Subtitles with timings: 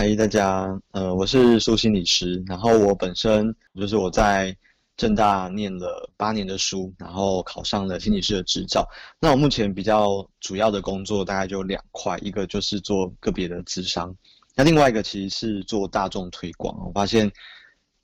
[0.00, 4.56] 嗨，大家，呃，我是苏心理师，然后我本身就是我在。
[4.96, 8.84] 正大念了八年的书，然后考上了心理师的执照。
[9.20, 14.12] 那我目前比较主要的工作大概就两块，一个就是做个别的咨商，
[14.56, 16.76] 那另外一个其实是做大众推广。
[16.84, 17.30] 我发现，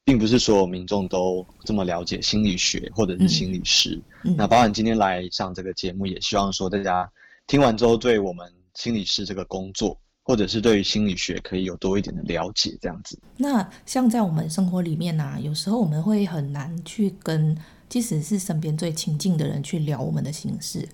[0.04, 4.00] 并不是所有民众都这么了解心理学或者是心理师。
[4.24, 7.10] 嗯嗯、那包含今天来上这个节目，也希望说大家
[7.48, 9.98] 听完之后，对我们心理师这个工作。
[10.24, 13.18] 或者是对于心理学可以有多一点的了解，这样子。
[13.36, 17.56] 那像在我们生活里面啊，有时候我们会很难去跟，
[17.90, 20.88] 即使是身边最亲近的人去聊我们的心事。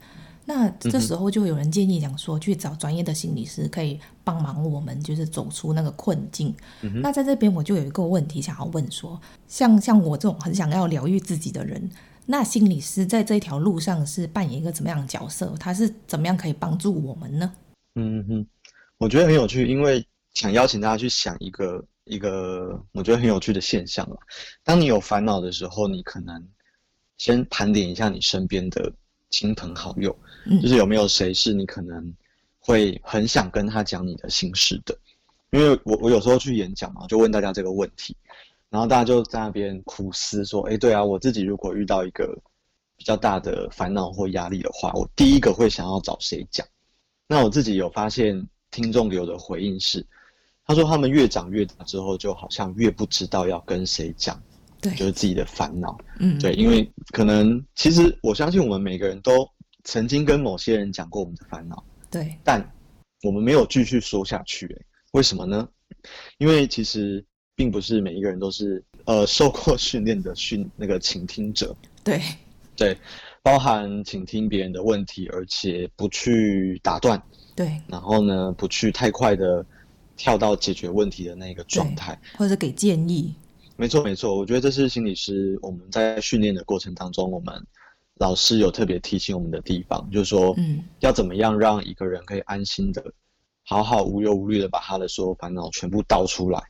[0.46, 6.52] 那这时候就有人建议讲说，去找专业的心理师可以帮忙我们，就是走出那个困境。
[6.80, 11.88] 嗯、那在这边我就有一个问题想要问说，像像我这种很想要疗愈自己的人，
[12.26, 15.54] 那心理师在这条路上是扮演一个怎么样的角色？
[15.60, 17.52] 他是怎么样可以帮助我们呢？
[17.94, 18.46] 嗯哼。
[19.00, 24.16] 我觉得很有趣，因为想邀请大家去想一个一个我觉得很有趣的现象了。
[24.62, 26.46] 当你有烦恼的时候，你可能
[27.16, 28.92] 先盘点一下你身边的
[29.30, 30.14] 亲朋好友，
[30.60, 32.14] 就是有没有谁是你可能
[32.58, 34.94] 会很想跟他讲你的心事的。
[35.50, 38.14] 因为我我有时候去演讲嘛，就问大家这个问题，
[38.68, 42.38] 然后大家就在那边苦思说：“哎，对啊，我自己如果遇到一个
[42.98, 46.66] 比较大的烦恼或压力的话，我第一个会想要找谁讲？”
[47.26, 48.46] 那我自己有发现。
[48.70, 50.04] 听众给我的回应是，
[50.66, 54.40] 他说他们越长越大之后，就好像越不知道要跟谁讲，
[54.80, 59.48] 对，就是自己的烦恼，嗯，对，因为可能其实我相信我们每个人都
[59.84, 62.64] 曾经跟某些人讲过我们的烦恼，对，但
[63.22, 65.68] 我们没有继续说下去，欸，为什么呢？
[66.38, 67.24] 因为其实
[67.54, 72.22] 并不是每一个人都是呃受过训练的训那个倾听者，对，
[72.76, 72.96] 对，
[73.42, 77.22] 包含倾听别人的问题，而且不去打断。
[77.56, 79.64] 对，然后呢，不去太快的
[80.16, 83.34] 跳到解决问题的那个状态，或者给建议。
[83.76, 87.54] 没错，没错，我觉得这是心理师我们在训练的过程当中，我们
[88.16, 93.02] 老师有特别提醒我们的地方，就是说，嗯，要怎么样让一个人可以安心的、
[93.64, 96.62] 好好无忧无虑的把他的所有烦恼全部倒出来。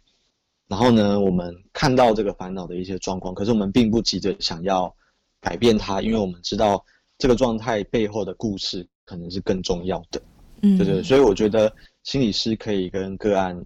[0.68, 4.94] 然后呢，我们看到这个烦恼的一些状况，可是我们并不急着想要
[5.40, 6.84] 改变它，因为我们知道
[7.18, 10.20] 这个状态背后的故事可能是更重要的。
[10.62, 13.64] 嗯，对对，所以我觉得心理师可以跟个案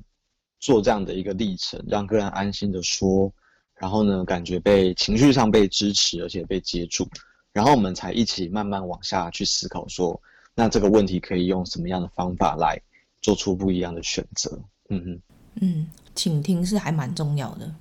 [0.61, 3.33] 做这样的一个历程，让个案安心的说，
[3.75, 7.07] 然后呢，感觉被情绪上被支持，而且被接住，
[7.53, 10.21] 然后我们才一起慢慢往下去思考说，
[10.55, 12.81] 那这个问题可以用什么样的方法来
[13.21, 14.57] 做出不一样的选择？
[14.91, 15.21] 嗯嗯
[15.61, 17.75] 嗯，倾听是还蛮重要的，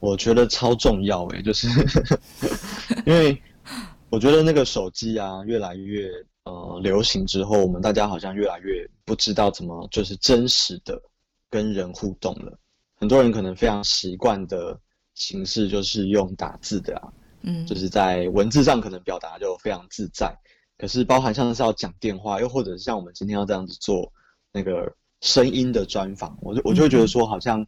[0.00, 1.68] 我觉得超重要诶，就是
[3.06, 3.40] 因为
[4.08, 6.10] 我觉得那个手机啊，越来越。
[6.44, 11.00] 呃，流行之后，我们大家好像越来越不知道怎么就是真实的
[11.50, 12.58] 跟人互动了。
[12.96, 14.76] 很多人可能非常习惯的
[15.14, 17.12] 形式就是用打字的啊，
[17.42, 20.34] 嗯，就是在文字上可能表达就非常自在。
[20.78, 24.10] 可是包含像是要讲电话，又或者是像我们今天要这样子做
[24.50, 24.90] 那个
[25.20, 27.64] 声音的专访，我就我就会觉得说，好像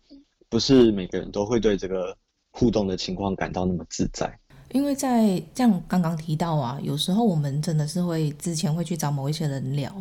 [0.49, 2.17] 不是每个人都会对这个
[2.53, 4.39] 互动的情况感到那么自在。
[4.71, 9.95] 因为在像刚刚提到啊，有时候我们真的是会之前会去找某一些人聊，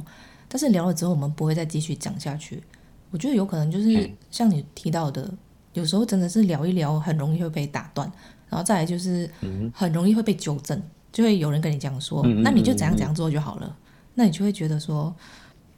[0.47, 2.63] 但是聊了之后我们不会再继续讲下去。
[3.09, 5.29] 我觉得有可能就是像你提到的，
[5.73, 8.09] 有时候真的是聊一聊很容易会被打断，
[8.47, 9.29] 然后再来就是
[9.73, 13.77] 很容易会被纠正，就会有人跟你讲说，那你就怎样怎样做就好了，
[14.13, 15.13] 那你就会觉得说，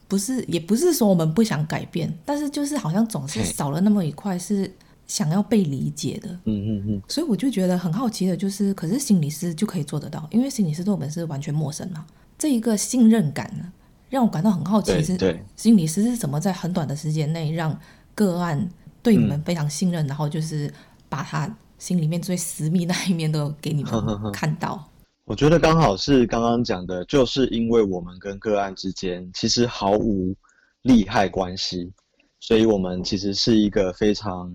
[0.08, 4.72] 不是也不是说我们不想改变，但是就是好像总是少了那么一块是。
[5.06, 12.06] 想要被理解的，嗯嗯嗯，所以我就觉得很好奇的，就是，可是心理师就可以做得到，因为心理师对我们是完全陌生嘛。
[12.38, 13.72] 这一个信任感呢，
[14.10, 17.78] 让我感到很好奇，是心理师是怎么在很短的时间内让
[18.16, 18.68] 个案
[19.04, 20.74] 对你们非常信任，嗯、然后就是
[21.10, 23.92] 把他心里面最私密那一面都给你们
[24.32, 24.90] 看到。
[25.26, 30.34] 我觉得刚好是刚刚讲的，就是因为我们跟个案之间其实毫无
[30.82, 31.92] 利害关系，
[32.40, 34.52] 所以我们其实是一个非常。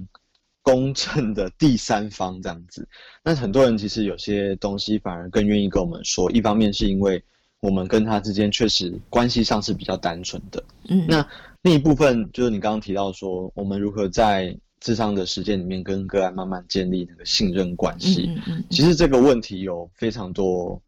[0.70, 2.86] 公正的第三方这样子，
[3.24, 6.30] 那很多人其实有些东西反而更愿意跟我们说。
[6.30, 7.22] 一方面是因为
[7.60, 10.62] 我们跟他之间确实关系上是比较单纯的。
[10.90, 11.26] 嗯，那
[11.62, 18.26] 另一部分就是你刚刚提到说，我们如何在智商的时间里面跟个案慢慢建立那个信任关系。
[18.28, 20.78] 嗯嗯嗯，其实这个问题有非常多、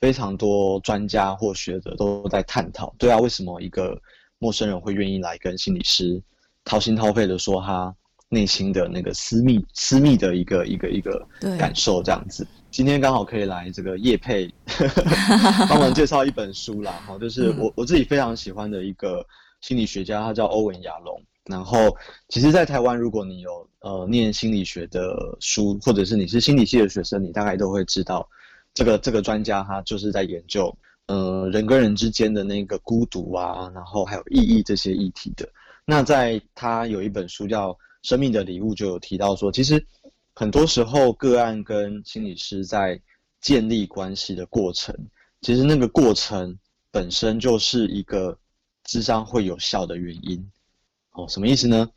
[0.00, 2.94] 非常多专家或学者都在探讨。
[2.98, 4.00] 对啊，为什么一个
[4.38, 6.22] 陌生人会愿意来跟心理师
[6.64, 7.94] 掏心掏肺的说他
[8.34, 11.26] 内心的那个私密、私密的一个一个一个
[11.56, 12.02] 感受？
[12.02, 14.52] 这样子，今天刚好可以来这个叶佩，
[15.70, 16.92] 帮忙介绍一本书啦。
[17.06, 19.24] 哈，就是我我自己非常喜欢的一个
[19.60, 21.22] 心理学家，他叫欧文亚隆。
[21.46, 21.94] 然后，
[22.30, 28.26] 其实，在台湾，如果你有呃念心理学的书，或者是你是心理系的学生，你大概都会知道，
[28.72, 30.74] 这个这个专家他就是在研究
[31.06, 35.46] 呃人跟人之间的那个孤独啊，然后还有意义这些议题的。
[35.84, 37.72] 那在他有一本书叫
[38.04, 39.84] 《生命的礼物》，就有提到说，其实
[40.34, 43.00] 很多时候个案跟心理师在
[43.40, 44.94] 建立关系的过程，
[45.40, 46.56] 其实那个过程
[46.92, 48.38] 本身就是一个
[48.84, 50.48] 智商会有效的原因。
[51.14, 51.90] 哦，什么意思呢？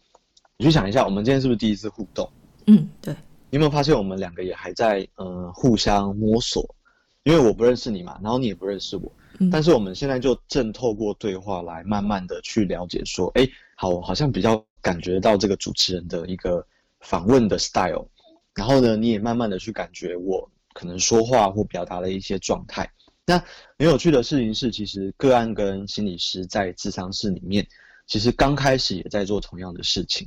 [0.58, 2.28] 你去想一下，我们今天是不是第一次互动？
[2.66, 3.14] 嗯，对。
[3.50, 6.76] 你有没有发现我们两个也还在呃互相摸索？
[7.24, 16.66] 因为我不认识你嘛，然后你也不认识我，嗯、但是我们现在就正透过对话来慢慢的去了解，说，哎，好，我好像比较感觉到这个主持人的一个
[17.02, 18.08] 访问的 style，
[18.56, 22.90] 然后呢，你也慢慢的去感觉我可能说话或表达的一些状态。
[23.26, 23.38] 那
[23.78, 27.68] 很有趣的事情是，其实个案跟心理师在智商室里面。
[28.06, 30.26] 其实刚开始也在做同样的事情，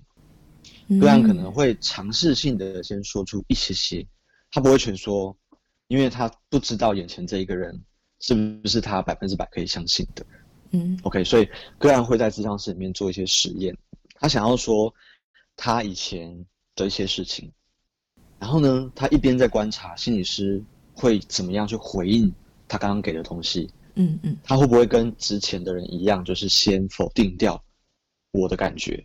[1.01, 4.07] 个案可能会尝试性的先说出一些些，
[4.51, 5.35] 他不会全说，
[5.89, 7.83] 因为他不知道眼前这一个人
[8.19, 10.27] 是不是他百分之百可以相信的。
[10.73, 11.49] 嗯，OK，所以
[11.79, 13.75] 个案会在智商室里面做一些实验，
[14.21, 14.95] 他想要说
[15.57, 16.47] 他以前
[16.77, 17.51] 的一些事情，
[18.39, 20.63] 然后呢，他一边在观察心理师
[20.95, 22.33] 会怎么样去回应
[22.69, 27.61] 他刚刚给的东西，嗯嗯，他会不会跟之前的人一样，就是先否定掉。
[28.33, 29.05] 我的感觉，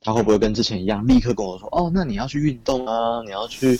[0.00, 3.76] 他会不会跟之前一样，立刻跟我说：“哦，那你要去运动啊，你要去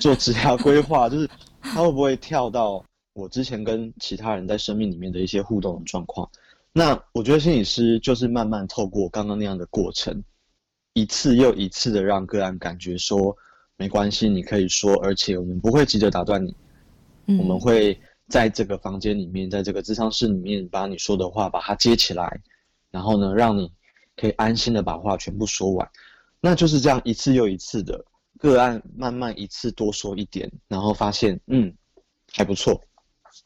[0.00, 1.06] 做职业规划。
[1.10, 1.28] ”就是
[1.60, 2.82] 他会不会跳到
[3.12, 6.26] 我之前跟其他人在生命里面的一些互动的状况？
[6.72, 10.22] 那我觉得心理师就是慢慢透过刚刚那样的过程，
[10.92, 13.36] 一次又一次的让个案感觉说
[13.76, 16.54] 没关系，你可以说，而且我们不会急着打断你，
[17.26, 22.40] 嗯，我们会在这个房间里面，在这个咨商室里面把你说的话把它接起来，
[22.90, 23.72] 然后呢，让你。
[24.16, 25.90] 可以安心的把话全部说完，
[26.42, 28.04] 那就是这样一次又一次的
[28.38, 31.72] 个案，慢慢一次多说一点，然后发现嗯
[32.30, 32.78] 还不错，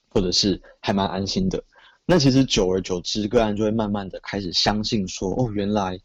[0.08, 1.62] 或者是还蛮安心的。
[2.06, 5.98] 那其实久而久之，个案就会慢慢的开始相信说，哦，原来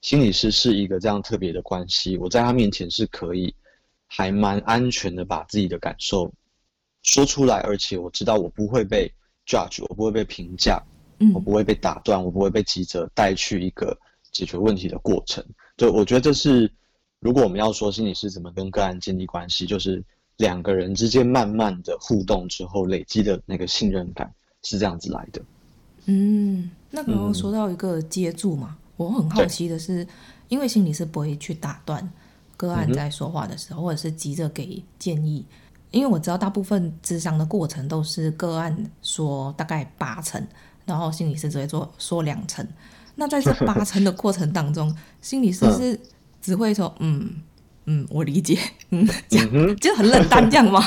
[0.00, 3.54] 心理师是一个这样特别的关系，我在他面前是可以
[4.06, 6.32] 还蛮安全的把自己的感受
[7.02, 9.12] 说出来，而且我知道我不会被
[9.46, 10.82] judge，我不会被评价，
[11.34, 13.98] 我不会被打断，我不会被急着带去一个。
[14.32, 15.44] 解决问题的过程，
[15.76, 16.68] 对，我觉得这是，
[17.20, 20.02] 如果我们要说心理师怎么跟个案建立关系，就是
[20.38, 25.40] 两个人之间慢慢的互动之后累积的那个信任感是这样子来的。
[26.06, 30.06] 嗯，那刚刚说到一个接住嘛，嗯、我很好奇的是，
[30.48, 32.06] 因为心理师不会去打断
[32.56, 35.46] 个案在说话的时候，嗯、或者是急着给建议，
[35.90, 40.44] 因为我知道大部分咨商的过程都是个案说大概八成，
[40.84, 42.66] 然后心理师只会做说两成。
[43.14, 45.98] 那在这 八成的过程当中，心理师是
[46.42, 47.40] 只会说嗯
[47.86, 48.58] 嗯，我理解，
[48.90, 50.82] 嗯，这样就很冷淡这样吗？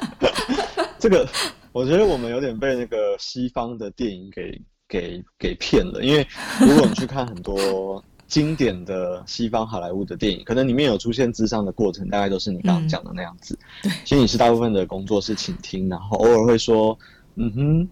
[0.98, 1.26] 这个
[1.72, 6.26] 我觉得我们有点被那个西方的电影给给给骗了，因为
[6.60, 13.58] 如果你去看很多经典的西方好莱坞的电影，可能里面有出现智商的过程，大概都是你刚刚讲的那样子。
[13.82, 16.98] 对，心理师大部分的工作是倾听，然后偶尔会说
[17.36, 17.88] 嗯哼，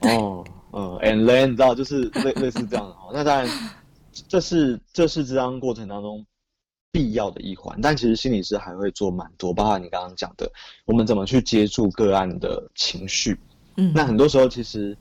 [0.08, 0.44] 哦。
[0.74, 3.46] 嗯，and then 你知道就是类类似这样的哈，那当然
[4.26, 6.24] 这是这是智商过程当中
[6.92, 10.48] 必要的一环，但其实心理师还会做蛮多，包括你刚刚讲的，
[10.84, 13.36] 我们怎么去接触个案的情绪，
[13.76, 14.96] 嗯，那很多时候其实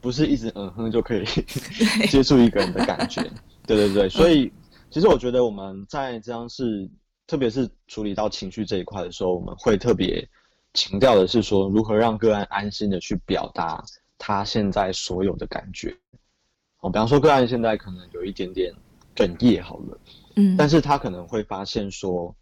[0.00, 1.24] 不是一直嗯哼就可以
[2.10, 3.22] 接触一个人的感觉，
[3.66, 4.50] 对对对，所以
[4.90, 6.88] 其实我觉得我们在这样是，
[7.26, 10.26] 特别是处理到情绪这一块的时候，我们会特别
[10.72, 13.84] 强调的是说，如何让个案安心的去表达。
[14.16, 15.94] 他现在所有的感觉，
[16.80, 18.72] 哦，比方说个案现在可能有一点点
[19.14, 19.98] 哽咽，好了，
[20.36, 22.34] 嗯，但是他可能会发现说，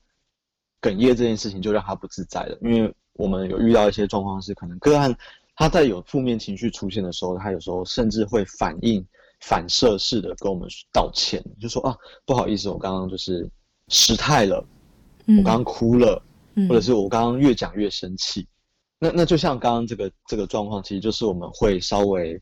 [0.80, 5.14] 哽咽这件事情就让他不自在了，因为我们有遇到一些状况是，可能个案
[5.56, 9.04] 他在有负面情绪出现的时候，他有时候甚至会反应
[9.40, 13.48] 反射式的跟我们道歉，就说啊，不好意思，我刚刚就是
[13.88, 14.64] 失态了，
[15.26, 16.22] 我刚刚哭了，
[16.68, 18.46] 或者是我刚刚越讲越生气。
[18.98, 22.40] 那那就像刚刚这个这个状况，其实就是我们会稍微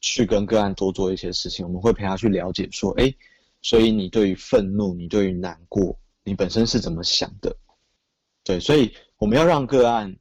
[0.00, 3.12] 去跟个案多做一些事情，我们会陪他去了解说，哎，
[3.62, 7.56] 所以你对于愤怒，你对于难过，你本身是怎么想的？
[8.44, 10.14] 对，所以我们要让个案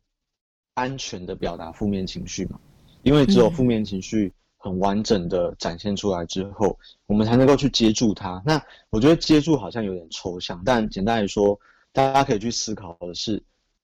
[0.76, 2.60] 安全的表达负面情绪嘛，
[3.02, 8.42] 因为只有负面情绪很完整的展现出来之后，我们才能够去接住它。
[8.46, 11.60] 那我觉得接住好像有点抽象，但简单来说，
[11.92, 13.42] 大家可以去思考的是，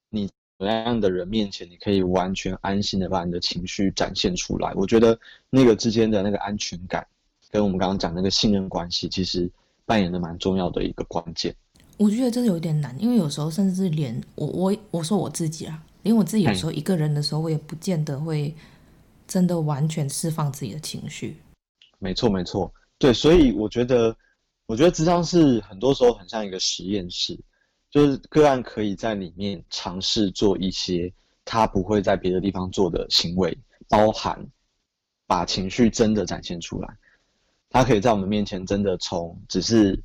[0.10, 4.72] 你什么样的人面前，你可以完全安心的把你的情绪展现出来。
[4.76, 7.08] 我觉得那个之间的那个安全感，
[7.50, 9.50] 跟我们刚刚讲那个信任关系，其实
[9.86, 11.56] 扮演的蛮重要的一个关键。
[11.98, 18.54] 我觉得这有点难，因为有时候甚至连我我我说我自己啊，连我自己有时候一个人的时候，我也不见得会
[19.28, 21.38] 真的完全释放自己的情绪。
[22.00, 24.16] 没错没错，对，所以我觉得，
[24.68, 27.36] 我觉得咨商是很多时候很像一个实验室，
[27.90, 31.12] 就是个案可以在里面尝试做一些
[31.44, 33.58] 他不会在别的地方做的行为，
[33.90, 34.46] 包含
[35.26, 36.96] 把情绪真的展现出来，
[37.70, 40.02] 他可以在我们面前真的从只是。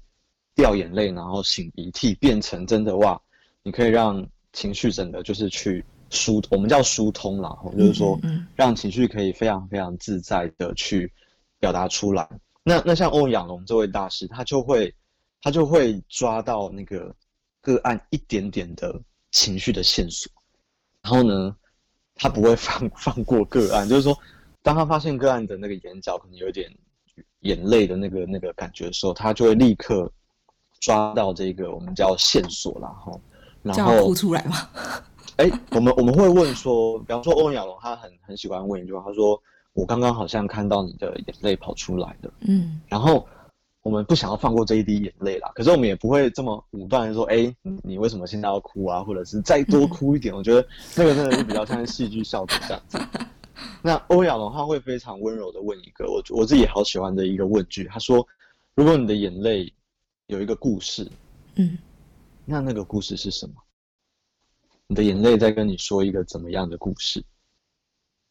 [0.55, 3.19] 掉眼泪，然后擤鼻涕，变成真的哇！
[3.63, 8.21] 你可以让情绪整个就是去疏，我们叫疏通啦，就是说
[8.55, 11.11] 让情绪可以非常非常自在的去
[11.59, 12.29] 表达出来。
[12.63, 14.95] 那那像欧阳龙这位大师，他就会
[15.41, 17.17] 他就会抓到那个
[17.63, 19.01] 个案一点点的
[19.31, 20.31] 情绪的线索，
[21.01, 21.57] 然后呢，
[22.15, 24.15] 他不会放放过个案，就是说，
[24.61, 26.71] 当他发现个案的那个眼角可能有点
[27.41, 30.11] 眼泪的那个那个感觉的时候，他就会立刻。
[30.81, 33.13] 抓到这个我们叫线索啦，哈，
[33.63, 34.57] 然后哭出来吗？
[35.37, 39.41] 哎、欸，我们我们会问说，比方说欧阳亚龙，他很很喜欢问一句话，他说
[39.75, 43.25] ：“我刚刚好像看到你的眼泪跑出来了。”嗯，然后
[43.85, 50.67] 我们不想要放过这一滴眼泪啦，可是我们也不会这么武断的说：“哎、欸，你为什么现在要哭啊？”或者是再多哭一点，嗯、我觉得
[50.97, 52.99] 那个真的是比较像戏剧效果这样子。
[53.83, 58.27] 那欧亚龙他会非常温柔的问一个我我自己好喜欢的一个问句，他说
[58.75, 59.73] ：“如果你的眼泪。”
[60.29, 61.07] 有一个故事，
[61.57, 61.77] 嗯，
[62.47, 63.55] 那那个故事是什么？
[64.87, 67.23] 你的眼泪在跟你说一个怎么样的故事？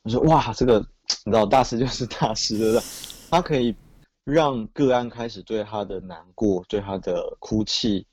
[0.01, 0.79] 我说哇，这个
[1.25, 2.83] 你知道，大师就是大师，对不对？
[3.29, 3.75] 他可以
[4.23, 8.07] 让个案开始对他的难过、对他的哭泣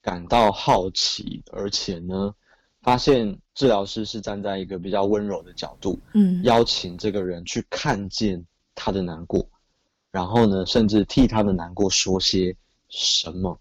[0.00, 2.34] 感到好奇，而且呢，
[2.86, 9.44] 发现治疗师是站在一个比较温柔的角度，嗯，邀请这个人去看见他的难过，
[10.12, 12.56] 然后呢，甚至替他的难过说些。
[12.88, 13.58] 什么？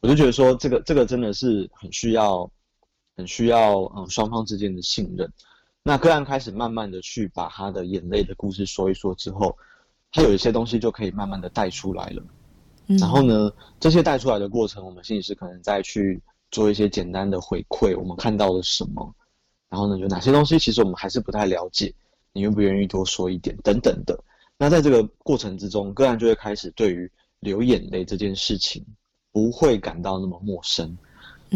[0.00, 2.48] 我就觉得说，这个这个真的是很需要，
[3.16, 5.26] 很需要嗯双方之间的信任。
[5.82, 9.56] 那个案开始慢慢的去把他的眼泪的故事说一说之后，
[10.12, 12.22] 他有一些东西就可以慢慢的带出来了。
[12.88, 19.14] 嗯、然后呢，这些带出来的过程，我们心理师可能再去做一些简单的回馈，我们看到了什么？
[19.68, 21.94] 然后呢，有哪些东西其实我们还是不太了解？
[22.32, 23.56] 你愿不愿意多说一点？
[23.64, 24.18] 等等的。
[24.58, 27.10] 那在这个过程之中，个案就会开始对于。
[27.40, 28.84] 流眼泪这件事情
[29.30, 30.96] 不会感到那么陌生，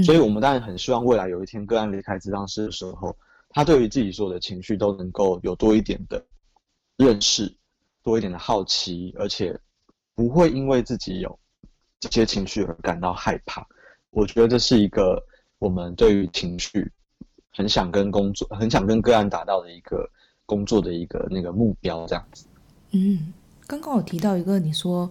[0.04, 3.16] 所以我们当然很希望未来有一天个案离开治疗师的时候，
[3.49, 6.23] 他对于自己所有的情绪都能够有多一点的
[6.99, 7.52] 认识，
[8.02, 9.59] 多一点的好奇，而且
[10.14, 11.37] 不会因为自己有
[11.99, 13.66] 这些情绪而感到害怕。
[14.11, 15.23] 我觉得这是一个
[15.59, 16.90] 我们对于情绪
[17.52, 20.09] 很想跟工作、很想跟个案达到的一个
[20.47, 22.47] 工作的一个那个目标，这样子。
[22.93, 23.33] 嗯，
[23.67, 25.11] 刚刚我提到一个，你说。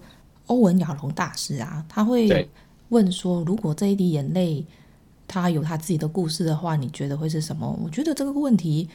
[0.50, 2.50] 欧文亚龙大师啊，他会
[2.88, 4.66] 问说：“如果这一滴眼泪，
[5.28, 8.90] 他有他自己的故事的话，你觉得会是什么？”我觉得这个问题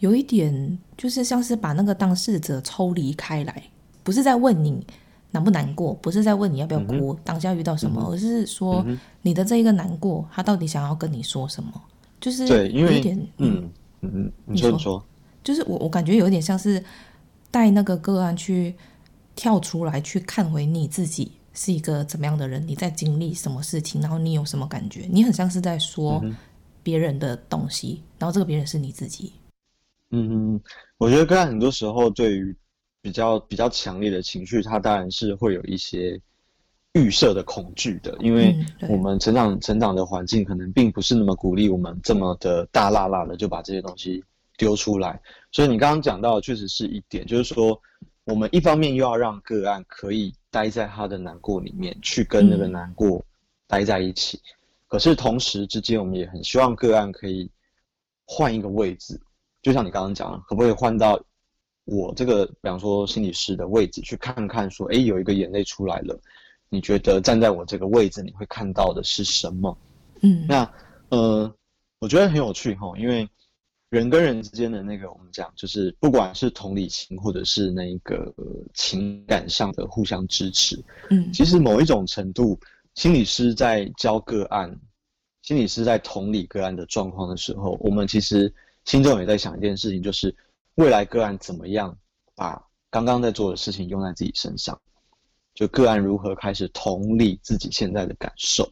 [0.00, 3.62] 有一点，就是像是把那个当事者抽离开来，
[4.02, 4.84] 不是在问你
[5.30, 8.84] 难不难过，不是在问你要不要哭，嗯、当下遇到什么，嗯、而是说
[9.22, 11.72] 你的这一个难过，他到底想要跟你说什么？
[12.20, 13.70] 就是有一点，嗯
[14.00, 15.02] 嗯嗯，你说
[15.42, 16.82] 就是我我感觉有一点像是
[17.50, 18.74] 带那个个案去。
[19.36, 25.08] 跳出来去看回你自己是一个怎么样的人，你在经历什么事情，然后你有什么感觉？
[25.10, 26.22] 你很像是在说
[26.82, 29.32] 别人的东西，嗯、然后这个别人是你自己。
[30.10, 30.60] 嗯，
[30.98, 32.54] 我觉得个案很多时候对于
[33.00, 36.20] 比较比较强烈的情绪，他当然是会有一些
[36.92, 38.54] 预设的恐惧的，因为
[38.88, 44.22] 我们成长成长的环境可能并不是那么鼓励我们这么的大剌剌的就把这些东西
[44.56, 45.20] 丢出来。
[45.52, 47.80] 所以你刚刚讲到的确实是一点，就是说。
[48.24, 53.24] 我们一方面又要让个案可以待在他的难过里面，去跟那个难过
[53.66, 54.54] 待在一起，嗯、
[54.86, 57.50] 可是同时之间，我们也很希望个案可以
[58.26, 59.18] 换一个位置，
[59.62, 61.18] 就像你刚刚讲的，可不可以换到
[61.84, 66.20] 我这个，比方说心理师的位置，去看看说，哎，有一个眼泪出来了，
[66.68, 69.76] 你觉得站在我这个位置，你会看到的是什么？
[70.22, 70.72] 嗯，那
[71.08, 71.52] 呃，
[71.98, 73.28] 我觉得很有趣哈，因为
[73.88, 78.32] 人跟人之间的那个，我们讲就是不管是同理心，或者是那个
[78.72, 82.56] 情感上的互相支持，嗯，其实某一种程度，
[82.94, 84.78] 心理师在教个案，
[85.42, 88.52] 心理师在同理个案的状况的时候，我们其实
[88.84, 90.32] 心中也在想一件事情，就是
[90.76, 91.96] 未来个案怎么样
[92.34, 94.80] 把刚刚在做的事情用在自己身上，
[95.54, 98.70] 就个案如何开始同理自己现在的感受。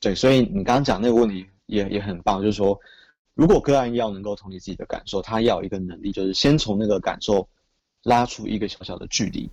[0.00, 2.78] 对，所以你刚刚讲那个问题也也很棒，就是说，
[3.34, 7.48] 如果个案要能够同理自己的感受，他要有一个能力，就是先从那个感受
[8.04, 9.50] 拉出一个小小的距离。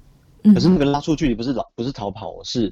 [0.54, 2.72] 可是那个拉出距离不是老不是逃跑，我是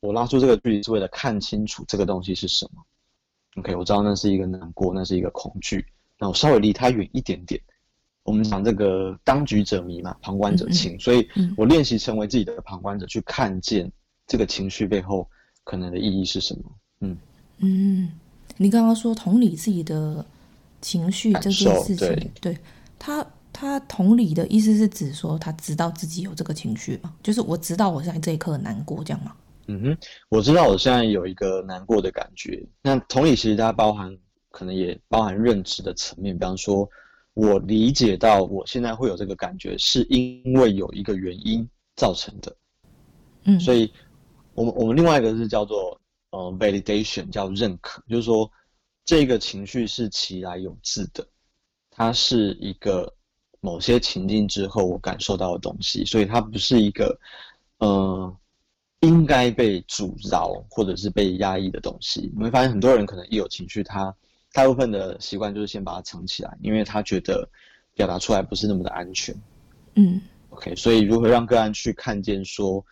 [0.00, 2.84] 我拉出这个距离是为了看清楚这个东西是什么。
[3.56, 5.86] OK，我知道那是一个难过，那是一个恐惧，
[6.18, 7.58] 那我稍微离他远一点点。
[8.24, 13.90] 我们讲这个当局者迷嘛，旁观者清，所以我练习成为自己的旁观者，去看见
[14.26, 15.28] 这个情绪背后
[15.64, 16.62] 可能的意义是什么。
[17.00, 17.16] 嗯
[17.58, 18.12] 嗯，
[18.56, 20.24] 你刚刚说同理自己的
[20.80, 22.58] 情绪这件事情，对，对
[22.98, 27.14] 他，他同理的意思是指说他知道自己有这个情绪吗？
[27.22, 29.34] 就是我知道我现在这一刻很难过，这样吗？
[29.66, 29.98] 嗯哼，
[30.28, 32.64] 我知道我现在有一个难过的感觉。
[32.82, 34.16] 那同理其实它包含
[34.50, 36.88] 可能也包含认知的层面，比方说
[37.34, 42.56] 我理解到我现在会有这个感觉，是因为有一个原因造成的。
[43.44, 43.92] 嗯，所以
[44.54, 45.98] 我们我们另外一个是叫做。
[46.34, 48.50] 呃，validation 叫认可，就是说
[49.04, 51.28] 这个情绪是其来有自的，
[51.90, 53.14] 它是一个
[53.60, 57.20] 某些情境之后我感受到的东西，所以它不是一个
[57.80, 58.34] 呃
[59.00, 62.32] 应该被阻挠或者是被压抑的东西。
[62.34, 64.16] 你会发现很多人可能一有情绪，他
[64.52, 67.48] 大部分的习惯就是先把它藏起来，因为他觉得
[67.94, 69.34] 表达出来不是那么的安全。
[69.94, 72.84] 嗯，OK，所以如何让个案去看见说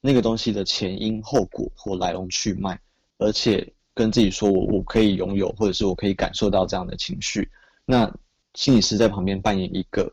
[0.00, 2.78] 那个东西的前因后果或来龙去脉。
[3.20, 7.50] 而且跟自己说，我我可以拥有，或者是我可以感受到这样的情绪。
[7.84, 8.08] 那
[8.54, 10.08] 心理师在旁边扮演一个，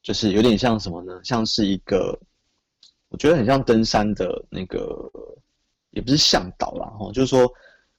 [0.00, 1.20] 就是有点像什么呢？
[1.24, 2.16] 像是一个，
[3.08, 5.10] 我觉得很像登山的那个，
[5.90, 7.52] 也不是向导啦，哈，就是说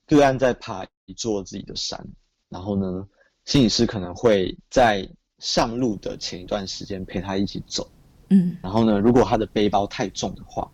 [0.05, 2.01] 个案在爬一座自己的山，
[2.49, 3.07] 然后呢，
[3.45, 5.07] 心理师可能会在
[5.39, 7.89] 上路的前一段时间陪他一起走，
[8.29, 10.69] 嗯，然后呢，如果他的背包太重的话。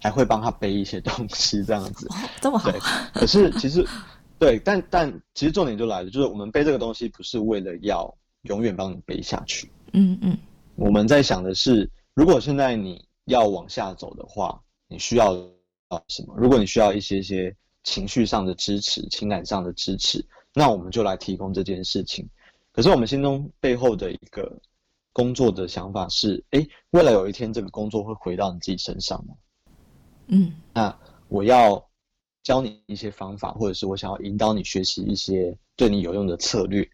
[0.00, 2.70] 还会帮他背一些东西，这样子，哦、这么好。
[2.70, 2.78] 对，
[3.12, 3.84] 可是其实，
[4.38, 8.08] 对，但但其实重点就来了，就是我们背这个东西不是为了要
[8.42, 9.68] 永远帮你背下去。
[9.94, 10.38] 嗯嗯。
[10.76, 15.34] 我们在想的是，如果现在你要往下走的话，你需要
[16.06, 16.36] 什么？
[16.36, 20.24] 如果你需要一些些情绪上的支持、情感上的支持，
[20.58, 22.28] 那我们就来提供这件事情。
[22.72, 24.60] 可是我们心中背后的一个
[25.12, 29.34] 工作的想法是：哎，未来有一天这个工作会回到你自己身上吗？
[30.26, 31.88] 嗯，那我要
[32.42, 36.88] 教你一些方法，或者是我想要引导你学习一些对你有用的策略，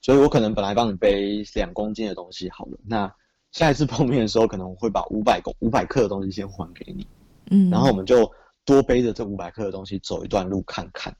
[0.00, 3.14] 所以我可能本来帮你背两公斤的东西好了，那
[3.52, 7.06] 下一次碰面的时候，可能我会把五百公五百克的东西先还给你，
[7.52, 8.28] 嗯，然后我们就
[8.64, 11.16] 多背着这五百克的东西走一段路看看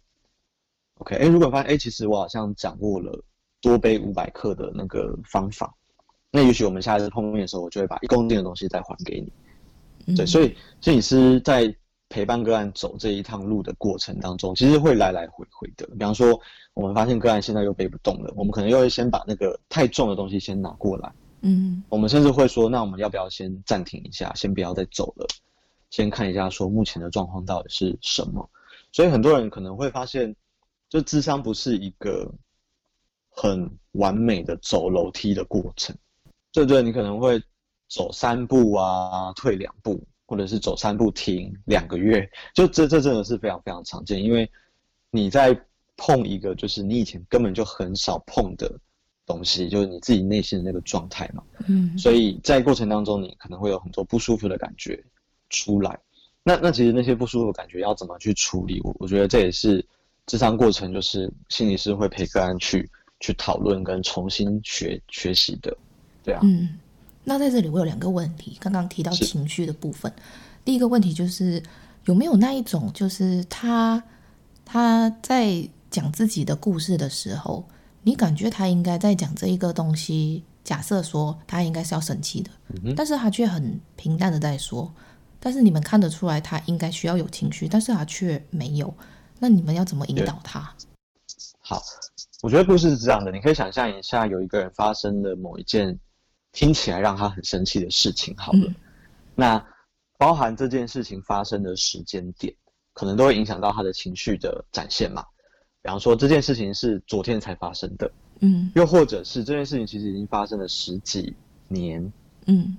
[0.98, 3.22] ，OK，哎，如果发现哎，其实我好像掌握了
[3.60, 5.74] 多背五百克的那个方法，
[6.30, 10.14] 那也许我们下一次碰面的时候，我就会把一公斤的东西再还给你。
[10.16, 11.74] 对，所以摄影师在
[12.08, 15.86] 陪伴个案走这一趟路的过程当中，其实会来来回回的。
[15.86, 16.38] 比方说，
[16.74, 21.12] 我们发现个案现在又背不动了，我们可能又会先把那个太重的东西先拿过来。
[21.40, 25.26] 嗯，我们甚至会说，那我们要不要先暂停一下，先不要再走了，
[25.90, 28.48] 先看一下说目前的状况到底是什么。
[28.92, 30.34] 所以很多人可能会发现，
[30.92, 32.30] 就智商不是一个
[33.30, 35.96] 很完美的走楼梯的过程。
[36.52, 37.42] 对对，你可能会。
[37.94, 44.22] 走三步啊，退两步，或者是走三步停两个月，就这这真的是非常非常常见。
[44.22, 44.50] 因为
[45.10, 45.54] 你在
[45.94, 48.80] 碰一个就是你以前根本就很少碰的
[49.26, 51.44] 东西，就是你自己内心的那个状态嘛。
[51.68, 55.04] 嗯，所以在过程当中，你可能会有很多不舒服的感觉
[55.50, 55.98] 出来。
[56.42, 58.80] 那那其实那些不舒服的感觉要怎么去处理？
[58.84, 59.86] 我我觉得这也是
[60.26, 62.88] 咨商过程，就是心理师会陪个案去
[63.20, 65.76] 去讨论跟重新学学习的。
[66.22, 66.40] 对啊。
[66.42, 66.78] 嗯。
[67.24, 68.56] 那在这里，我有两个问题。
[68.58, 70.12] 刚刚提到情绪的部分，
[70.64, 71.62] 第一个问题就是
[72.06, 74.02] 有没有那一种，就是他
[74.64, 77.64] 他在讲自己的故事的时候，
[78.02, 80.42] 你感觉他应该在讲这一个东西。
[80.64, 82.50] 假设说他应该是要生气的，
[82.84, 84.92] 嗯，但是他却很平淡的在说。
[85.40, 88.92] 但是你们看得出来，他应该需要有情绪，但是他却没有。
[89.42, 90.72] 那你们要怎么引导他？
[91.58, 91.82] 好，
[92.42, 95.98] 我觉得故事是这样的，你可以想象一下，有一个人发生了某一件。
[96.54, 98.74] 听起来让他很生气的事情，好了，嗯，
[99.34, 99.66] 那
[100.18, 102.54] 包含这件事情发生的时间点，
[102.92, 105.24] 可能都会影响到他的情绪的展现嘛。
[105.80, 111.34] 比方说，这件事情是昨天才发生的，嗯，又或者是这件事情其实已经发生了十几
[111.68, 112.12] 年，
[112.44, 112.76] 嗯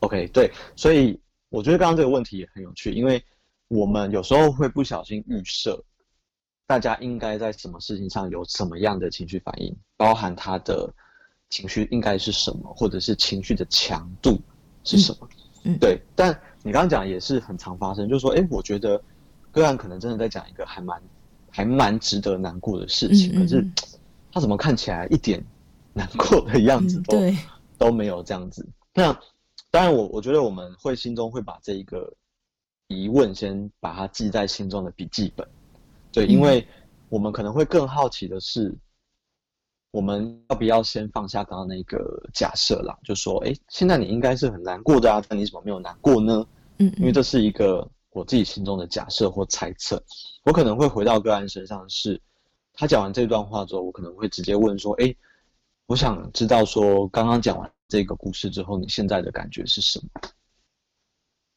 [0.00, 1.16] ，OK，对，所以
[1.48, 3.24] 我觉得刚刚这个问题也很有趣，因为
[3.68, 5.80] 我们有时候会不小心预设
[6.72, 10.90] 大家应该在什么事情上有什么样的情绪反应，包含他的
[11.50, 14.40] 情绪应该是什么，或者是情绪的强度
[14.84, 15.28] 是什么，
[15.64, 16.32] 嗯，对，但
[16.62, 18.98] 你刚刚讲也是很常发生，就是说，哎，我觉得。
[19.54, 20.98] 个案可能真的在讲一个还蛮
[21.50, 23.70] 还蛮值得难过的事情，嗯嗯，可是
[24.32, 25.44] 他怎么看起来一点
[25.92, 27.36] 难过的样子都、嗯、
[27.76, 28.66] 都没有这样子。
[28.94, 29.12] 那
[29.70, 32.10] 当然我，我我觉得我们会心中会把这一个
[32.86, 35.46] 疑问先把它记在心中的笔记本，
[36.12, 36.66] 对，因为
[37.08, 38.72] 我们可能会更好奇的是，
[39.90, 46.46] 我们要不要先放下刚刚那个假设啦，就说，哎，现在你应该是很难过的啊，但你怎么没有难过呢？
[46.78, 47.88] 嗯，嗯，因为这是一个。
[48.14, 49.98] 我自己心中的假设或猜测，
[50.44, 52.22] 我可能会回到个案身上是，是
[52.74, 55.16] 他讲完这段话之后，我可能会直接问说：“哎，
[55.86, 60.10] 我想知道说，刚刚讲完这个故事之后，你现在的感觉是什么？”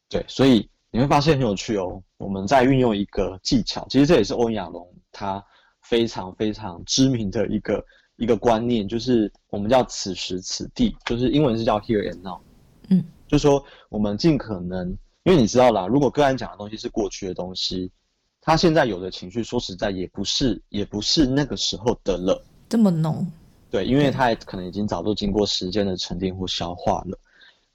[0.07, 2.01] 对，所以你会发现很有趣哦。
[2.15, 5.43] 我们在运用一个技巧，其实这也是欧亚龙他
[5.81, 12.39] 非常非常知名的一个一个观念，就是我们叫此时此地，就是英文是叫 here and now。
[12.87, 14.87] 嗯，就是说我们尽可能。
[15.23, 17.91] 因为你知道啦，如果个案讲的东西是过去的东西，
[18.39, 23.27] 他现在有的情绪，说实在也不是，也不是那个时候的了，这么浓。
[23.69, 27.19] 对，因为他也可能已经早都经过时间的沉淀或消化了。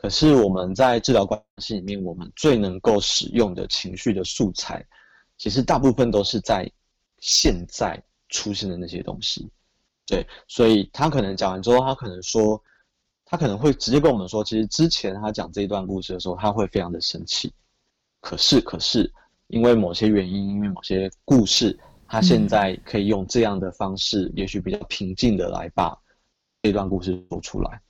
[0.00, 4.84] 可是我们在治疗关系里面，我们最能够使用的情绪的素材，
[5.38, 6.70] 其实大部分都是在
[7.18, 9.48] 现在出现的那些东西。
[10.06, 12.60] 对，所以他可能讲完之后，他可能说。
[13.32, 17.52] 他可能会直接跟我们说，其实之前他讲这一段故事的时候，他会非常的生气。
[18.20, 19.08] 可是，可是
[19.46, 25.96] 因为某些原因，因为某些故事，他现在可以用这样的方式，也许比较平静的来把
[26.60, 27.80] 这段故事说出来。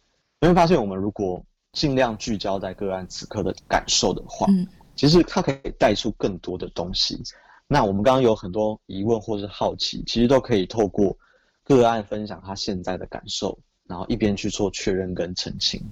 [0.40, 1.42] 你会发现，我们如果
[1.72, 7.20] 尽量聚焦在个案此刻的感受的话，嗯、其实它可以带出更多的东西。
[7.66, 11.16] 那我们刚刚有很多疑问或是好奇，其实都可以透过
[11.64, 13.58] 个案分享他现在的感受。
[13.86, 15.82] 然后一边去做确认跟澄清。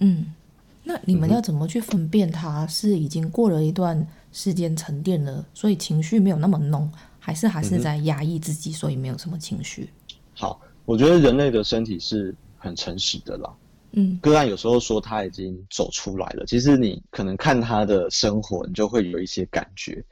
[0.00, 0.34] 嗯，
[0.82, 9.88] 那你们要怎么去分辨他是已经过了一段时间沉淀了，所以情绪没有那么浓，还是还是在压抑自己，所以没有什么情绪？
[10.34, 13.48] 好，我觉得人类的身体是很诚实的啦。
[13.92, 20.04] 嗯，个案有时候说他已经走出来了，其实你可能看他的生活，你就会有一些感觉，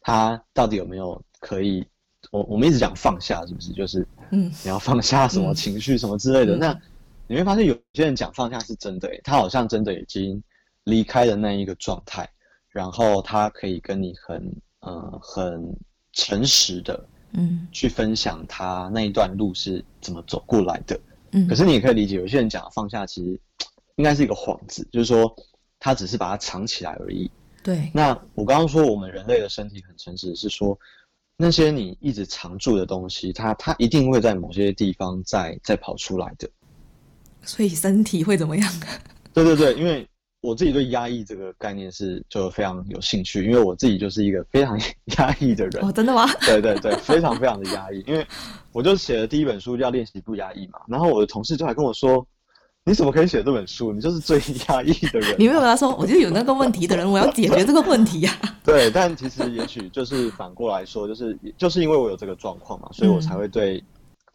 [0.00, 1.86] 他到底有没有可以。
[2.30, 3.72] 我我们一直讲放下，是不是？
[3.72, 6.54] 就是，嗯，你要放下什么情绪，什么之类的。
[6.54, 6.80] 嗯、那
[7.26, 10.40] 你会发现，有些人讲放下是真的，诶，他好像真的已经
[10.84, 12.28] 离开了那一个状态，
[12.68, 15.74] 然后他可以跟你很，呃，很
[16.12, 21.00] 诚实的，嗯，去分享他那一段路是怎么走过来的。
[21.32, 23.40] 嗯，可是你也可以理解，有些人讲放下，其实
[23.96, 25.34] 应该是一个幌子，就是说
[25.78, 27.30] 他只是把它藏起来而已。
[27.62, 27.90] 对。
[27.94, 30.78] 那我刚刚说，我们人类的身体很诚实，是说。
[31.42, 36.46] 那些你一直藏住的东西，它它一定会在某些地方再再跑出来的。
[37.40, 38.72] 所以身体会怎么样？
[39.32, 40.06] 对对对，因为
[40.40, 44.78] 我自己对压抑这个概念是就非常有兴趣，因为我自己就是一个非常
[45.18, 45.84] 压抑的人。
[45.84, 46.26] 哦，真的吗？
[46.40, 48.26] 对对对，非常非常的压抑，因为
[48.72, 52.26] 我就写了第一本书叫练习不压抑嘛，然后我的同事就还跟我说。
[52.82, 53.92] 你怎么可以写这本书？
[53.92, 55.36] 你就是最 压抑的人。
[55.38, 58.56] 你没有跟他说，我就有那个问题的人，我要解决这个问题呀、啊。
[58.64, 63.84] 对，但其实也许就是反过来说，就是就是因为我有这个状况嘛，所以我才会对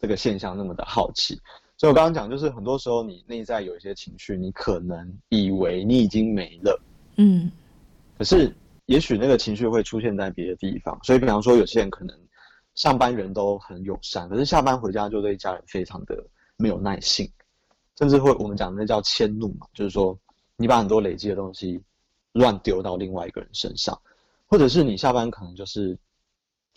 [0.00, 1.34] 这个现象那么的好奇。
[1.34, 1.40] 嗯、
[1.78, 6.80] 所以我刚刚讲，就是很多时候你内在有一些情绪，你可能以为你已经没了，
[7.16, 7.50] 嗯，
[8.16, 8.54] 可是
[8.86, 10.98] 也许那个情绪会出现在别的地方。
[11.02, 12.18] 所以，比方说，有些人可能
[12.74, 16.16] 上班人都很友善，可是下班回家就对家人非常的
[16.56, 17.30] 没有耐性。
[17.98, 20.18] 甚至会，我们讲的那叫迁怒嘛，就是说
[20.56, 21.82] 你把很多累积的东西
[22.32, 23.98] 乱丢到另外一个人身上，
[24.46, 25.98] 或者是你下班可能就是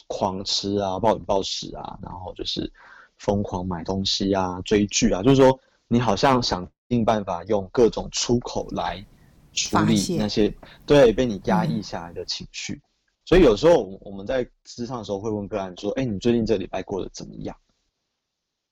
[0.08, 2.72] 狂吃啊、暴饮暴食啊，然后就是
[3.20, 9.06] 疯狂买东西啊、追剧啊，就是说你好像想尽办法用各种出口来
[9.54, 10.54] 处理那些
[10.86, 12.74] 对被你压抑下来的情绪。
[12.74, 12.82] 嗯、
[13.26, 17.56] 所以有时候我们在咨商的时候会问个案说：“哎，你最近这礼拜过得怎么样？”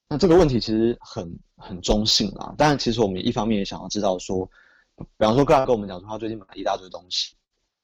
[0.10, 4.50] 那这个问题其实很很中性啦，当然，其实我们一方面也想要知道说，
[4.96, 7.36] 比方说，个案跟我们讲说他最近买了一大堆东西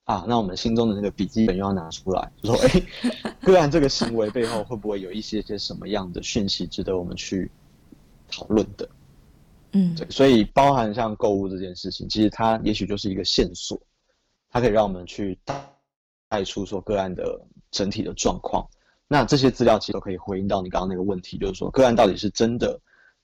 [0.05, 7.49] 啊，那我们心中的那个笔记本又要拿出来，就说，哎，个案这个行为背后会不会有一些些什么样的讯息值得我们去
[8.29, 8.89] 讨论的？
[9.71, 13.79] 嗯，对，所以包含像购物这件事情，其实它也许就是一个线索，
[14.49, 15.55] 它可以让我们去带
[16.27, 17.39] 带出说个案的
[17.71, 18.67] 整体的状况。
[19.07, 22.79] 那这些资料其实都可以回应到你刚刚那个问题，就是说个案到底是真的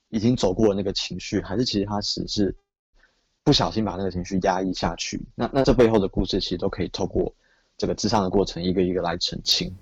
[0.09, 2.55] 已经走过了那个情绪，还是其实他只是
[3.49, 5.19] 不小心把那个情绪压抑下去？
[5.33, 7.33] 那那这背后的故事其实都可以透过
[7.79, 9.75] 这个智商的过程一个一个来澄清。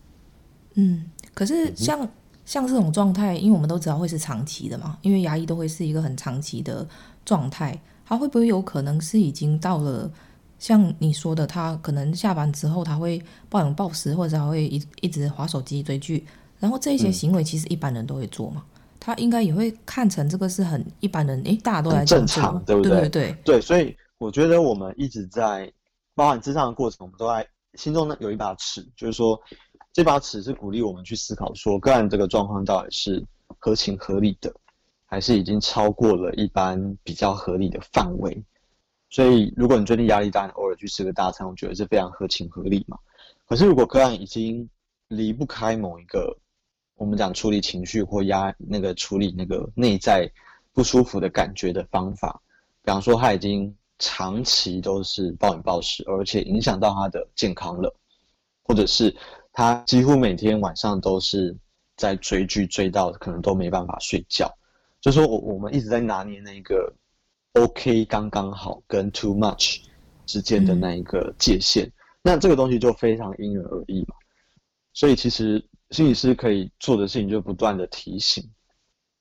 [0.76, 1.04] 嗯，
[1.34, 2.10] 可是像、嗯、
[2.46, 6.88] 像这种状态，因为我们都知道会是长期的嘛，因为压抑都会是一个很长期的
[7.26, 10.10] 状态，他会不会有可能是已经到了
[10.60, 16.26] 像你说的，他可能下班之后他会暴饮暴食，或者他会一一直滑手机追剧，
[16.58, 18.77] 然后这些行为其实一般人都会做嘛，嗯、
[19.08, 22.92] 他应该也会看成这个是很一般人，诶，大家都来正常，对不对？
[22.92, 25.72] 对对对，对，所以我觉得我们一直在
[26.14, 29.40] 包含咨商的过程，我们都在心中呢有一把尺，就是说。
[29.94, 33.26] 这把尺是鼓励我们去思考，说个案这个状况到底是
[33.58, 34.54] 合情合理的，
[35.08, 38.44] 还是已经超过了一般比较合理的范围。
[39.10, 42.96] 所以，如果你最近压力大，你偶尔去吃个大餐，我觉得是非常合情合理嘛。
[43.48, 44.70] 可是，如果个案已经
[45.08, 46.38] 离不开某一个
[46.98, 50.30] 我们讲处理情绪或压那个处理那个内在
[50.74, 52.42] 不舒服的感觉的方法，
[52.84, 57.96] 比方说他已经长期都是暴饮暴食，而且影响到他的健康了，
[58.64, 59.16] 或者是。
[59.60, 61.58] 他几乎每天晚上都是
[61.96, 64.48] 在追剧，追到可能都没办法睡觉。
[65.02, 66.94] 就说我我们一直在拿捏那个
[67.54, 69.80] OK 刚刚好跟 too much
[70.28, 74.14] 之间的那一个界限，嗯、那这个东西就非常因人而异嘛。
[74.94, 78.44] 所以其实心理师可以做的事情就不断的提醒，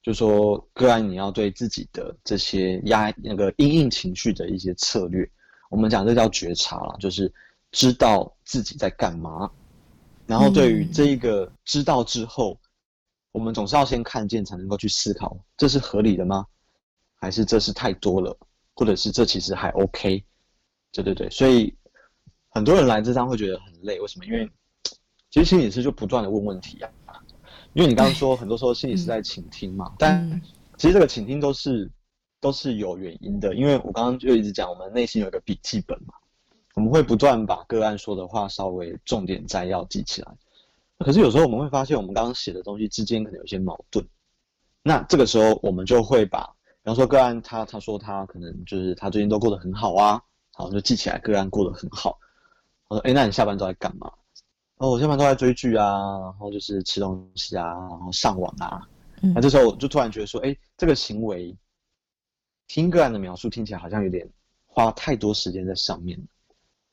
[0.03, 5.29] 就说个案你要对自己的这些压那个因应情绪的一些策略，
[5.71, 7.33] 我们讲这叫觉察啦，就是
[7.73, 9.51] 知道自己在干嘛。
[10.27, 12.59] 然后，对于这一个知道之后，
[13.31, 16.45] 我们总是要先看见，才能够去思考，这是合理的吗？
[17.15, 18.37] 还是这是太多了？
[18.75, 20.25] 或者是这其实还 OK？
[20.91, 21.73] 对对对，所以
[22.49, 24.25] 很多人来这张会觉得很累，为什么？
[24.27, 24.51] 因为
[25.31, 26.91] 其实心理师就不断的问问题啊。
[27.75, 30.43] 因为你刚刚说，很多时候心理师在倾听嘛，嗯、但
[30.79, 31.91] 其实这个倾听都是
[32.41, 36.15] 都是有原因的，因为我刚刚就一直讲，我们内心有一个笔记本嘛。
[36.75, 40.31] 我们会不断把个案说的话稍微重点摘要记起来，
[40.99, 44.07] 可是有时候我们会发现，我们刚刚写的东西之间可能有些矛盾。
[44.83, 46.45] 那这个时候，我们就会把，
[46.83, 52.19] 比方说个案他他说他可能就是他最近都过得很好啊，好，就记起来个案过得很好。
[52.89, 54.13] 我说，哎，那你下班都在干嘛？
[54.79, 55.87] 哦，我下班都在追剧啊，
[56.21, 58.87] 然后就是吃东西啊，然后上网啊。
[59.23, 61.57] 嗯、那这时候我就突然觉得说，哎，这个行为，
[62.69, 64.29] 听个案的描述听起来好像有点
[64.67, 66.21] 花太多时间在上面。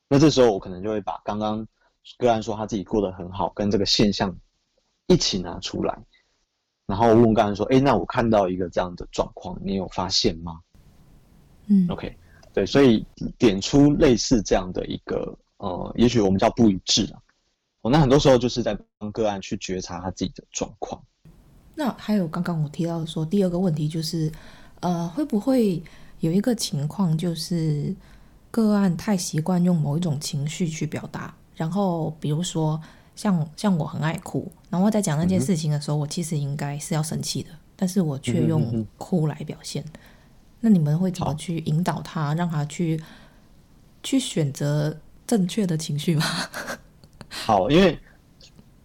[0.07, 1.67] 那这时候我可能就会把刚刚
[2.17, 4.33] 个案说他自己过得很好，跟这个现象
[5.07, 5.97] 一起拿出来，
[6.85, 10.61] 然后问个案说：“哎，那我看到一个这样的状况，你有发现吗？”
[11.67, 12.15] 嗯，OK，
[12.53, 13.05] 对，所以
[13.37, 17.19] 点出类似这样的一个呃，也许我们叫不一致啊。
[17.83, 21.01] 哦，那很多时候就是在帮个案去觉察他自己的状况。
[21.75, 24.29] 那还有刚刚我提到的说第二个问题就是，
[24.81, 25.81] 呃，会不会
[26.19, 27.95] 有一个情况就是？
[28.51, 32.79] 个案太习惯用某一种情绪去表达，然后比如说
[33.15, 39.83] 像像我很爱哭，然后我在讲那件事情的时候，嗯、我其实应该是要生气的，但是我却用哭来表现。
[40.59, 43.01] 那你们会怎么去引导他，好让他去
[44.03, 46.23] 去选择正确的情绪吗？
[47.33, 47.93] 好，因为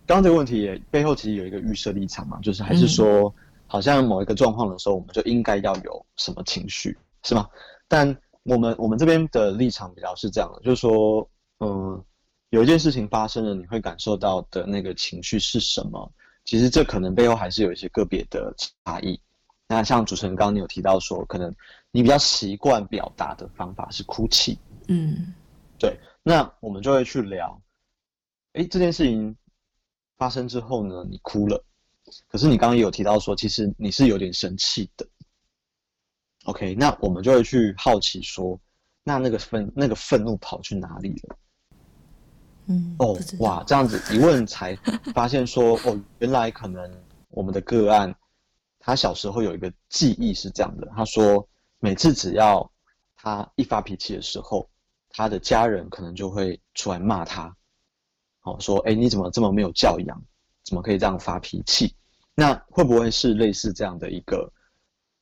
[0.07, 3.35] 刚刚这个问题也背后其实有一个预设立场嘛，就是还是说，嗯、
[3.67, 7.47] 好像某一个状况的时候，我们就应该要有什么情绪，是吗？
[7.87, 11.29] 但我们我们这边的立场比较是这样的，就是说，
[11.61, 12.03] 嗯，
[12.49, 16.11] 有一件事情发生了，你会感受到的那个情绪是什么？
[16.47, 19.21] 其实这可能背后还是有一些个别的差异。
[19.69, 21.55] 那像主持人刚刚你有提到说，可能
[21.91, 24.59] 你比较习惯表达的方法是哭泣，
[24.89, 25.35] 嗯，
[25.79, 25.95] 对。
[26.23, 27.61] 那我们就会去聊，
[28.55, 29.37] 诶，这件事情
[30.17, 31.65] 发生之后呢，你哭了，
[32.29, 35.07] 可是你刚刚也有提到说，其实你是有点生气的。
[36.45, 38.59] OK，那我们就会去好奇说，
[39.05, 41.39] 那那个愤那个愤怒跑去哪里了？
[42.67, 44.75] 嗯，哦，哇，这样子一问才
[45.15, 46.91] 发现说，哦，原来可能
[47.29, 48.15] 我们的个案，
[48.79, 51.47] 他小时候有一个记忆是这样的，他说
[51.81, 52.71] 每次只要
[53.15, 54.69] 他一发脾气的时候，
[55.11, 57.55] 他的家人可能就会出来骂他，
[58.49, 60.23] 哦，说，哎，你怎么这么没有教养，
[60.65, 61.95] 怎么可以这样发脾气？
[62.35, 64.51] 那会不会是类似这样的一个？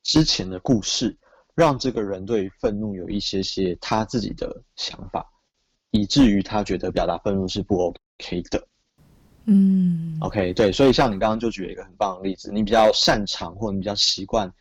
[0.02, 1.16] 之前的故事，
[1.56, 5.26] 让这个人对愤怒有一些些他自己的想法，
[5.90, 8.68] 以至于他觉得表达愤怒是不 OK 的。
[9.46, 14.52] 嗯，OK，对，所以像你刚刚就举了一个很棒的例子，你比较擅长或者你比较习惯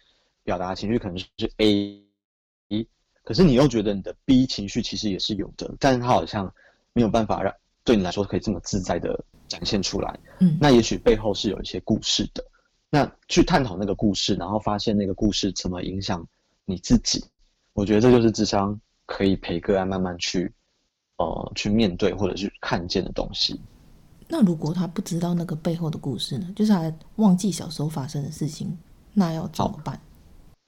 [0.44, 2.04] 表达情绪，可能是 A，
[3.24, 6.52] 可是你又觉得你的 B 情绪其实也是有的，但是他好像
[6.94, 7.54] 没有办法让
[7.86, 9.18] 对你来说可以这么自在的
[9.48, 10.20] 展现出来。
[10.40, 12.44] 嗯，那也许背后是有一些故事的。
[12.90, 16.28] 那去探讨那个故事，然后发现那个故事怎么影响
[16.66, 17.24] 你自己，
[17.74, 20.52] 我觉得这就是智商可以陪个案慢慢去，
[21.18, 23.60] 呃，去面对或者去看见的东西。
[24.28, 26.52] 那如果他不知道那个背后的故事呢？
[26.56, 28.76] 就是他忘记小时候发生的事情，
[29.14, 30.00] 那要怎么办？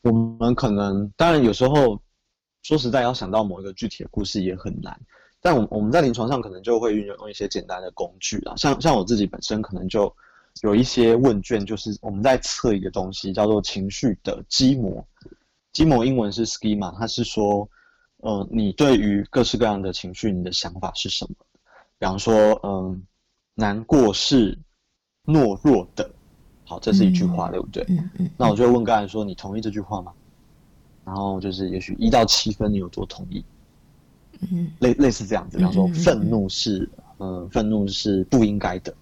[0.03, 1.99] 我们可能当然有时候
[2.61, 4.99] 说实在要想到某一个具体的故事也很难，
[5.41, 10.13] 但我我们在临床上可能就会运用一些简单的工具啊，像像我自己本身可能就
[10.61, 15.05] 有一些问卷，就是我们在测一个东西叫做情绪的基模，
[15.73, 17.69] 基模英文是 schema，它是说，
[18.17, 21.35] 呃，你对于各式各样的情绪，你的想法是什么？
[21.99, 22.97] 比方说，嗯、呃。
[23.59, 24.55] 难过是
[25.25, 26.07] 懦弱的，
[26.63, 27.83] 好，这是一句话，嗯、对不对？
[27.89, 28.09] 嗯嗯。
[28.19, 30.13] 嗯，那我就问个案说：“你同意这句话吗？”
[31.03, 33.43] 然后就是，也许一到七分，你有多同意？
[34.51, 35.57] 嗯，类类似这样子。
[35.57, 38.93] 比方说，愤怒是，嗯，呃、愤怒是不应该的。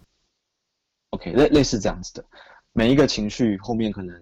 [1.11, 2.25] OK，类类似这样子的，
[2.73, 4.21] 每一个情绪后面可能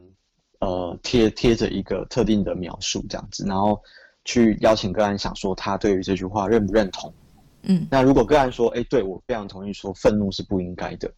[0.60, 3.82] 呃贴贴着一个特定的描述，这样子，然后
[4.26, 7.14] 去邀请个案想说他对于这句话认不认同。
[7.64, 11.12] 嗯，那如果个案说，哎、欸，对，我非常同意说愤怒是不应该的，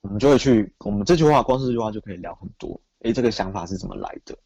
[0.00, 2.80] 我们就会去，我们这句话光是这句话就可以聊很多。
[3.00, 4.36] 哎、欸，这个想法是怎么来的？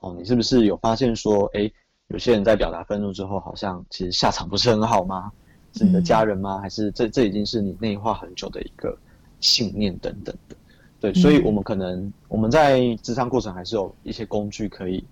[0.00, 1.74] 哦，你是不是有发现说，哎、欸，
[2.08, 5.30] 有些人在表达愤怒之后，好像其实下场不是很好吗？
[5.74, 6.60] 是你的家人吗？
[6.60, 8.96] 还是这这已经是你内化很久的一个
[9.40, 10.56] 信念等等的？
[11.00, 15.04] 对，所以我们可能我们在咨商过程还是有一些工具可以。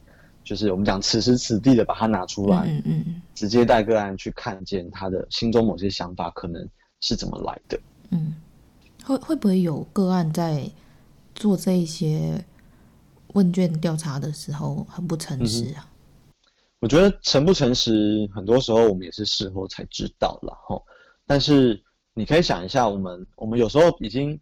[0.44, 6.68] 就是我们讲此时此地的把它拿出来，嗯嗯，直接带个案去看见他的心中某些想法可能
[7.00, 8.35] 是怎么来的，嗯，
[9.05, 10.68] 会会不会有个案在
[11.33, 12.44] 做这一些
[13.35, 15.87] 问卷调查的时候很不诚实啊？
[16.83, 20.83] 我觉得诚不诚实，很多时候我们也是事后才知道了哈。
[21.29, 21.81] 但是
[22.12, 24.38] 你可以想一下，我们我们有时候已经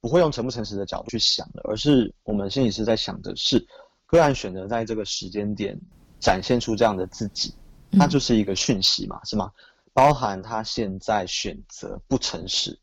[0.00, 3.66] 不会用诚不诚实的角度去想了，而是我们心里是在想的是。
[4.06, 5.78] 个案选择在这个时间点
[6.18, 7.52] 展现出这样的自己，
[7.98, 9.52] 它就是一个讯息嘛，是吗？
[9.92, 12.78] 包含他现在选择不诚实，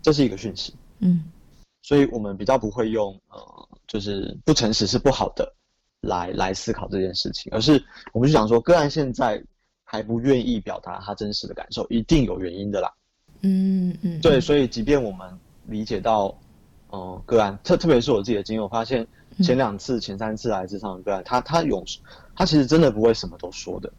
[0.00, 0.74] 这是一个讯息。
[0.98, 1.30] 嗯，
[1.82, 5.54] 所以我们比较不会用呃，就是不诚实是不好的
[6.02, 9.42] 来来思考这件事情，而是我们就想说，个案现在
[9.82, 12.92] 还不愿意表达他真实的感受，一定有原因的啦。
[13.40, 15.26] 嗯嗯，对，所以即便我们
[15.66, 16.38] 理解到，
[16.90, 19.06] 呃，个案特特别是我自己的经验，我发现。
[19.42, 21.82] 前两次、前三次来咨商的个案，他他有，
[22.36, 23.90] 他其实真的不会什么都说的。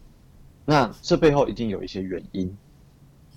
[0.64, 2.56] 那这背后一定有一些原因，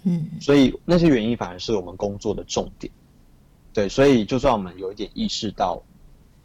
[0.02, 2.92] 嗯，所以那些原因反而是我们工作的重点。
[3.72, 5.82] 对，所以就算我们有一点意识到，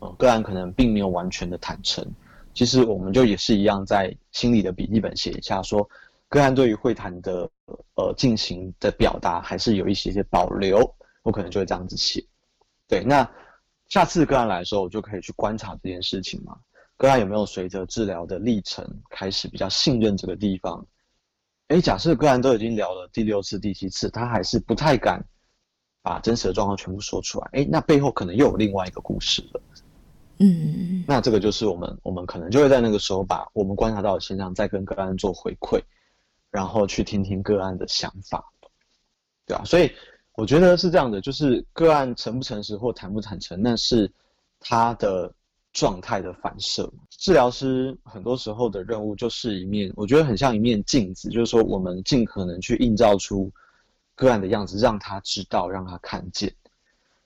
[0.01, 2.05] 呃，个案可能并没有完全的坦诚，
[2.53, 5.89] 其实我们就也是一样，在心里的笔记本写一下说，说
[6.27, 7.49] 个案对于会谈的
[7.95, 10.79] 呃进行的表达还是有一些些保留，
[11.23, 12.21] 我可能就会这样子写。
[12.87, 13.27] 对，那。
[13.87, 16.55] 下次个案来的时候，我就可以去观察这件事情嘛。
[16.95, 20.87] 个案有没有随着治疗的历程开始比较信任这个地方？
[21.67, 25.21] 诶，假设个案都已经聊了第六次、第七次，他还是不太敢
[26.01, 27.49] 把真实的状况全部说出来。
[27.51, 29.61] 诶，那背后可能又有另外一个故事了。
[30.41, 35.80] 嗯，那这个就是我们，我们可能就会在那个时候把我们观察到的现象再跟个案做回馈，
[36.49, 38.43] 然后去听听个案的想法，
[39.45, 39.63] 对吧？
[39.63, 39.91] 所以。
[40.36, 44.10] 我觉得是这样的，就是个案诚不诚实或坦不坦诚，那是
[44.62, 45.32] 他的
[45.73, 46.89] 状态的反射。
[47.10, 53.51] 治疗师很多时候的任务就是一面，我觉得很像一面镜子，就是说我们尽可能去映照出
[54.15, 56.51] 个案的样子，让他知道，让他看见。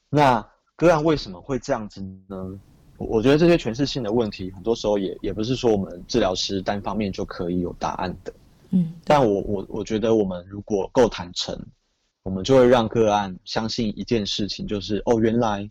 [0.09, 2.59] 那个案为什么会这样子呢？
[2.97, 8.33] 我觉得这些诠释性的问题，很多时候也也不是说我们治疗师单方面就可以有答案的。
[8.71, 11.59] 嗯，但我我我觉得我们如果够坦诚。
[12.23, 15.69] 我们就会让个案相信一件事情，就是哦，原来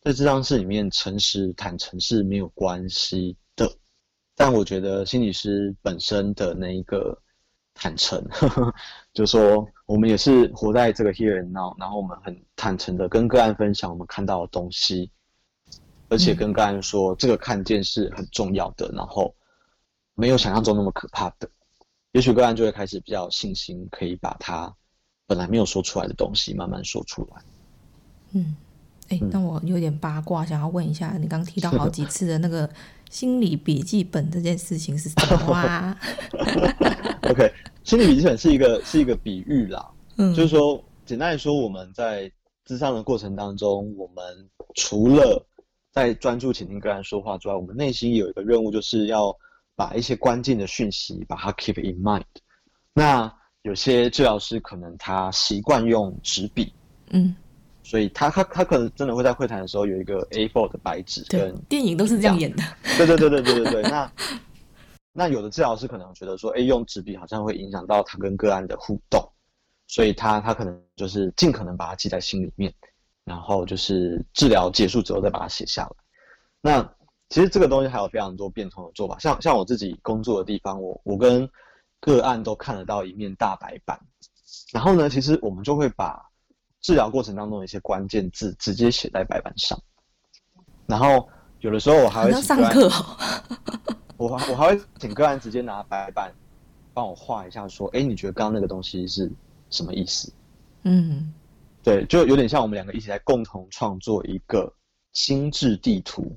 [0.00, 3.72] 在这张室里面诚实坦诚是没有关系的。
[4.34, 7.16] 但我觉得心理师本身的那一个
[7.74, 8.74] 坦诚，呵呵，
[9.12, 15.08] 就说我们也是活在这个 here and now，然后我们很坦诚的跟个案分享我们看到的东西，
[16.14, 19.34] 而且跟个案说这个看见是很重要的，然后
[20.14, 21.48] 没有想象中那么可怕的，
[22.12, 24.72] 也许个案就会开始比较有信心，可以把他。
[25.26, 27.42] 本来没有说出来的东西，慢慢说出来。
[28.32, 28.54] 嗯，
[29.08, 32.68] 哎、欸，那我有点八卦，想要问一下，你刚刚提到好几次的那个
[33.08, 35.98] 心理笔记本这件事情是什么啊？
[37.30, 37.50] OK，
[37.84, 42.30] 心理笔记本是一个是一个比喻啦，嗯，就是说，简单来说，我们在
[42.66, 45.42] 智商的过程当中，我们除了
[45.94, 49.32] 在专注倾听个案说话之外，我们内心有一个任务，就是要
[49.76, 52.24] 把一些关键的讯息把它 keep in mind。
[52.92, 53.32] 那
[53.62, 56.74] 有些治疗师可能他习惯用纸笔，
[57.10, 57.34] 嗯，
[57.84, 62.62] 所以他他他可能真的会在会谈的时候有一个 A4 的白纸，对，电影都是这样演的。
[62.96, 63.82] 对对对对对对对。
[63.82, 64.12] 那
[65.12, 69.22] 那有的治疗师可能觉得说，哎，用纸笔好像会影响到他跟个案的互动，
[69.86, 72.74] 所以他他可能就是尽可能把它记在心里面，
[73.24, 75.90] 然后就是治疗结束之后再把它写下来。
[76.60, 76.94] 那
[77.28, 81.48] 其实这个东西还有非常多变通的做法，像像我自己工作的地方，我我跟
[82.00, 83.98] 个案都看得到一面大白板，
[84.72, 86.22] 然后呢，其实我们就会把
[86.80, 89.78] 治疗过程当中的一些关键字直接写在白板上，
[90.86, 91.28] 然后
[91.60, 93.16] 有的时候我还会请上课哦。
[94.16, 96.32] 我我还会请个案直接拿白板
[96.92, 99.30] 帮我画一下，说：“哎，你觉得刚刚那个东西是
[99.70, 100.32] 什么意思？”
[100.84, 101.32] 嗯，
[101.84, 104.74] 对，就有点像我们两个一起来共同创作一个
[105.12, 106.36] 心智地图。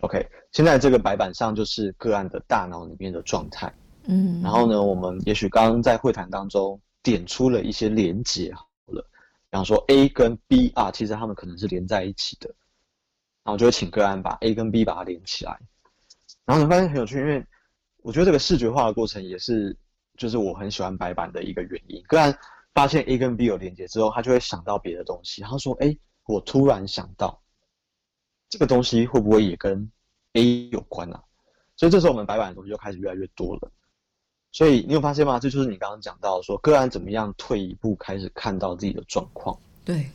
[0.00, 3.72] OK，现在这个白板上就是个案的大脑里面的状态。
[4.04, 9.02] 嗯，然后呢，我们也许刚刚在会谈当中点出了一些连结好了，
[9.50, 12.48] 比方说 A 跟 B 啊，其实他们可能是连在一起的，
[13.44, 15.58] 然后就会请个案把 A 跟 B 把它连起来。
[16.46, 17.44] 然后你发现很有趣，因为
[17.98, 19.76] 我觉得这个视觉化的过程也是，
[20.16, 22.02] 就是我很喜欢白板的一个原因。
[22.04, 22.34] 个案
[22.78, 25.42] 发现 A 跟 B 有连接之后，他就会想到别的东西。
[25.42, 25.98] 他说：“哎，
[26.28, 27.42] 我突然想到，
[28.48, 29.90] 这个东西会不会也跟
[30.34, 31.20] A 有关啊？”
[31.74, 33.72] 所以这时候我们白板的东西就开始越来越多了。
[34.52, 35.40] 所以你有发现吗？
[35.40, 39.58] 这就是你刚刚讲到说，个案怎么样退一步开始看到自己的状况。
[39.84, 40.08] 对，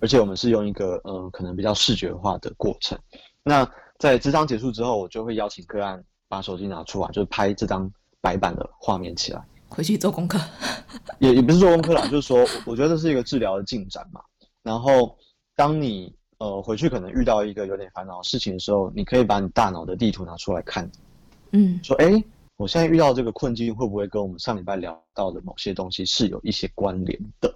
[0.00, 2.98] 而且我们是用一个嗯，可能比较视觉化的过程。
[3.42, 3.64] 那
[3.98, 7.90] 在咨商结束之后，我就会邀请个案把手机拿出来，就是拍这张
[8.20, 10.38] 白板的画面起来，回去做功课。
[11.20, 14.20] 也也不是做功课啦，就是说，我觉得这是一个治疗的进展嘛。
[14.62, 15.16] 然后，
[15.54, 20.90] 当你呃回去可能遇到一个有点烦恼的事情的时候，你可以把你大脑的地图拿出来看，
[21.52, 22.22] 嗯，说，哎，
[22.56, 27.48] 我现在遇到这个困境，会不会跟我们上礼拜聊到的某些东西是有一些关联的？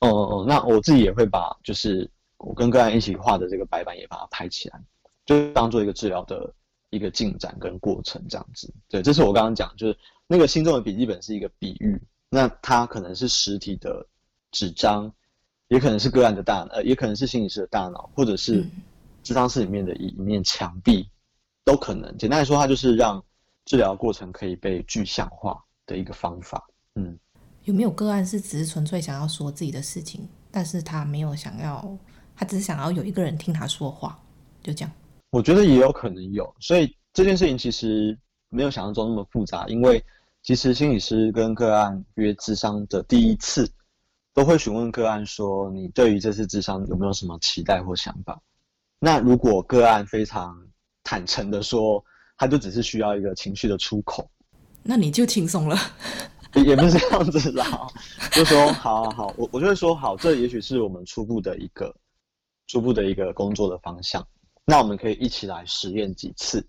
[0.00, 4.80] 哦哦哦，那我自己也会把，就是我跟个案一起画的这个白板也把它拍起来。
[5.26, 6.52] 就当做一个治疗的
[6.94, 14.06] 一个进展跟过程这样子，对，这是我刚刚讲，就是那个心中的笔记本是一个比喻，那它可能是实体的
[14.52, 15.12] 纸张，
[15.68, 18.64] 也可能是个案的大，呃，也可能是心理师的大脑，或者是
[19.24, 21.08] 咨商室里面的一一面墙壁，
[21.64, 22.16] 都可能。
[22.16, 23.22] 简单来说，它就是让
[23.64, 26.64] 治疗过程可以被具象化的一个方法。
[26.94, 27.18] 嗯，
[27.64, 31.98] 有没有个案是只是纯粹想要说自己的事情，但是他没有想要，
[32.36, 34.18] 他只是想要有一个人听他说话，
[34.62, 34.92] 就这样。
[35.34, 38.16] 我觉得也有可能有，所以这件事情其实
[38.50, 39.66] 没有想象中那么复杂。
[39.66, 40.00] 因为
[40.44, 43.68] 其实心理师跟个案约智商的第一次，
[44.32, 48.40] 都会询问个案说：“你对于这次智商有没有什么期待或想法？”
[49.00, 50.56] 那如果个案非常
[51.02, 52.04] 坦诚的说，
[52.36, 54.30] 他就只是需要一个情绪的出口，
[54.84, 55.76] 那你就轻松了。
[56.64, 57.88] 也不是这样子啦，
[58.30, 61.92] 就说好好好，我我就会说好，这也许是我们初步的一个
[62.68, 64.24] 初步的一个工作的方向。
[64.66, 66.66] 那我们可以一起来实验几次，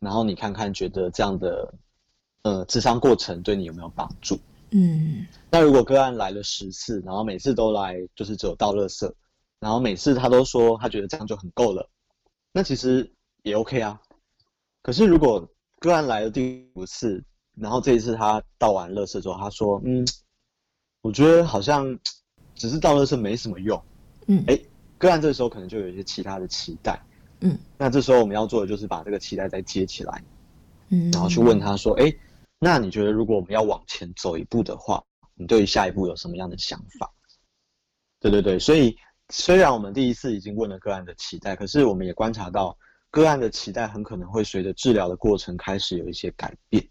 [0.00, 1.74] 然后你看看觉得这样的
[2.42, 4.38] 呃智商过程对你有没有帮助？
[4.72, 9.10] 嗯，那如果个案来了十次，然后每次都来就是只有倒垃圾，
[9.60, 11.88] 然后每次他都说他觉得这样就很够了，
[12.52, 13.10] 那其实
[13.42, 13.98] 也 OK 啊。
[14.82, 15.48] 可是如果
[15.78, 20.06] 个案来了第五次，然后这一次他倒完垃圾之后，他说嗯，
[21.00, 21.98] 我觉得好像
[22.54, 23.82] 只是倒垃圾没什么用。
[24.26, 24.60] 嗯，哎。
[24.98, 26.98] 个案这时候可能就有一些其他的期待，
[27.40, 30.24] 嗯，那这时候我们要做的就是把这个期待再接起来，
[30.88, 32.10] 嗯，然后去问他说，哎，
[32.58, 37.12] 那你觉得如果我们要往前走一步的话，你对于下一步有什么样的想法？
[38.20, 38.96] 对对对，所以
[39.28, 42.74] 虽然我们第一次已经问了个案的期待，可是我们也观察到
[43.10, 46.82] 个案的期待很可能会随着治疗的过程开始有一些改变，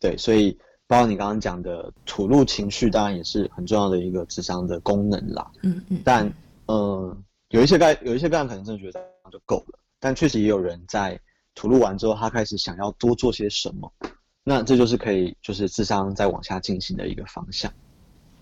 [0.00, 0.58] 对，所以
[0.88, 6.28] 包括你刚刚讲的吐露情绪，当然也是很重要的一个智商的功能啦，嗯嗯，但。
[6.66, 11.20] 嗯，有一些概，有一些个案可能真的觉得这样就够了，但确实也有人在
[11.54, 13.92] 吐露完之后，他开始想要多做些什么，
[14.42, 17.72] 那这就是可以就是智商再往下进行的一个方向。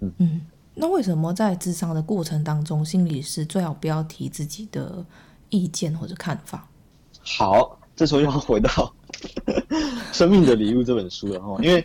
[0.00, 0.40] 嗯嗯，
[0.74, 5.04] 那为什么在智商的过程当中，心理师最好不要提自己的
[5.50, 6.68] 意见或者看法？
[7.20, 8.70] 好，这时候又要回到
[10.12, 11.84] 《生命的礼物》这本书了哈，因为。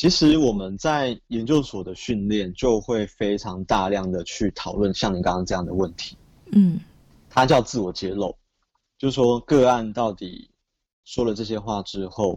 [0.00, 6.16] 其实我们在研究所的训练就会非常大量的去讨论像你刚刚这样的问题，
[6.52, 6.80] 嗯，
[7.28, 8.34] 它叫自我揭露，
[8.96, 10.48] 就是说个案到底
[11.04, 12.36] 说了这些话之后，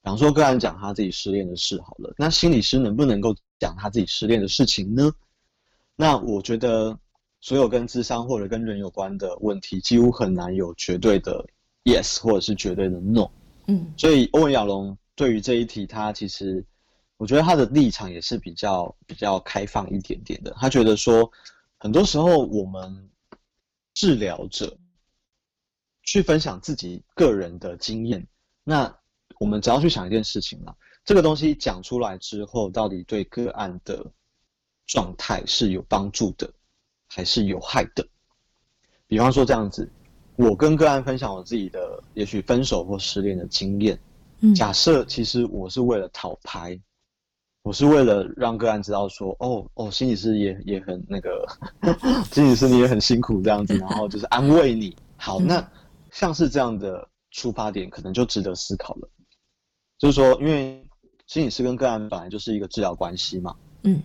[0.00, 5.10] 比方说个案讲他自己失恋的事好了，那心理师能不能够讲他自己失恋的事情呢？
[5.96, 6.96] 那我觉得
[7.40, 11.44] 所有跟智商或者跟人有关的问题，几乎很难有绝对的
[11.82, 13.28] yes 或者是绝对的 no，
[13.66, 16.64] 嗯，所以欧文亚龙对于这一题，他其实。
[17.22, 20.52] 我觉得他的立场也是比较比较开放一点点的。
[20.58, 21.30] 他觉得说，
[21.78, 23.10] 很多时候我们
[23.94, 24.76] 治疗者
[26.02, 28.26] 去分享自己个人的经验，
[28.64, 28.92] 那
[29.38, 34.04] 我们只要去想一件事情嘛，这个东西讲出来之后，到底对个案的
[34.88, 36.52] 状态是有帮助的，
[37.06, 38.04] 还是有害的？
[39.06, 39.88] 比方说这样子，
[40.34, 43.96] 我跟个案分享我自己的，也许分手或失恋的经验。
[44.40, 46.76] 嗯，假设其实我是为了讨拍。
[47.62, 51.46] 我是为了让个案知道说，哦哦，心理师也也很那个，
[52.32, 54.96] 心理师你也很辛苦这样子，然后就是安慰你。
[55.16, 55.64] 好，那
[56.10, 59.08] 像是这样的出发点，可能就值得思考了。
[59.96, 60.84] 就是说，因为
[61.28, 63.54] 心理师跟个案本来就是一个治疗关系嘛，
[63.84, 64.02] 嗯，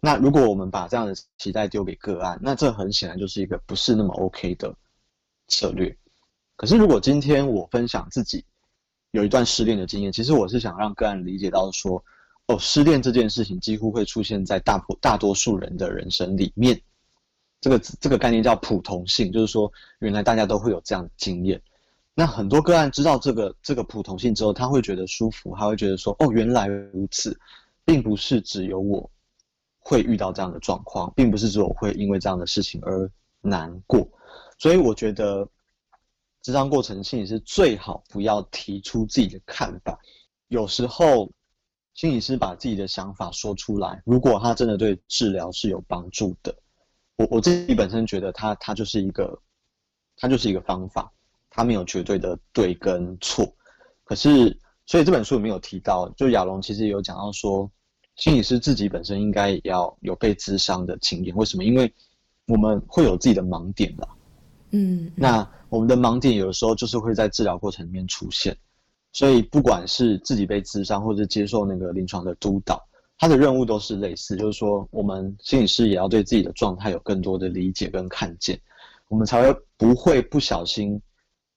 [0.00, 4.74] 那如果我们把这样的期待丢给个案，那这很显然就是一个不是那么 OK 的
[5.46, 5.96] 策略。
[6.56, 8.44] 可是如果今天我分享自己
[9.12, 12.02] 有一段失恋的经验，其实我是想让个案理解到说。
[12.48, 16.80] 哦，失恋这件事情几乎会出现在大普大多数人的人生里面，
[17.60, 21.60] 这个这个概念叫普同性，就是说原来大家都会有这样的经验。
[22.14, 27.38] 那很多个案知道这个这个普同性之后，他会觉得舒服，他会觉得说，哦，原来如此，
[27.84, 29.10] 并不是只有我
[29.78, 33.10] 会遇到这样的状况，并不是只有我会因为这样的事情而
[33.42, 34.08] 难过。
[34.56, 35.46] 所以我觉得，
[36.42, 39.98] 咨商过程性是最好不要提出自己的看法，
[40.48, 41.30] 有时候。
[41.98, 46.54] 心理师把自己的想法说出来，如果他真的对治疗是有帮助的，
[47.16, 49.36] 我我自己本身觉得他他就是一个，
[50.16, 51.10] 他就是一个方法，
[51.50, 53.52] 他没有绝对的对跟错。
[54.04, 57.68] 可是，所以这本书里面有提到，就亚龙其实有讲到说，
[58.14, 61.34] 心理师自己本身应该也要有被咨商的经验。
[61.34, 61.64] 为什么？
[61.64, 61.92] 因为
[62.46, 64.08] 我们会有自己的盲点啦。
[64.70, 68.56] 嗯，那我们的盲点有的时候就是会在治疗过程里面出现。
[69.10, 72.80] 所以，不管是自己被咨商，或者接受那个临床的督导，
[73.16, 78.60] 他的任务都是类似，就是说，我们心理师也要对自己的状态有更多的理解跟看见，
[79.08, 81.00] 我们才会不会不小心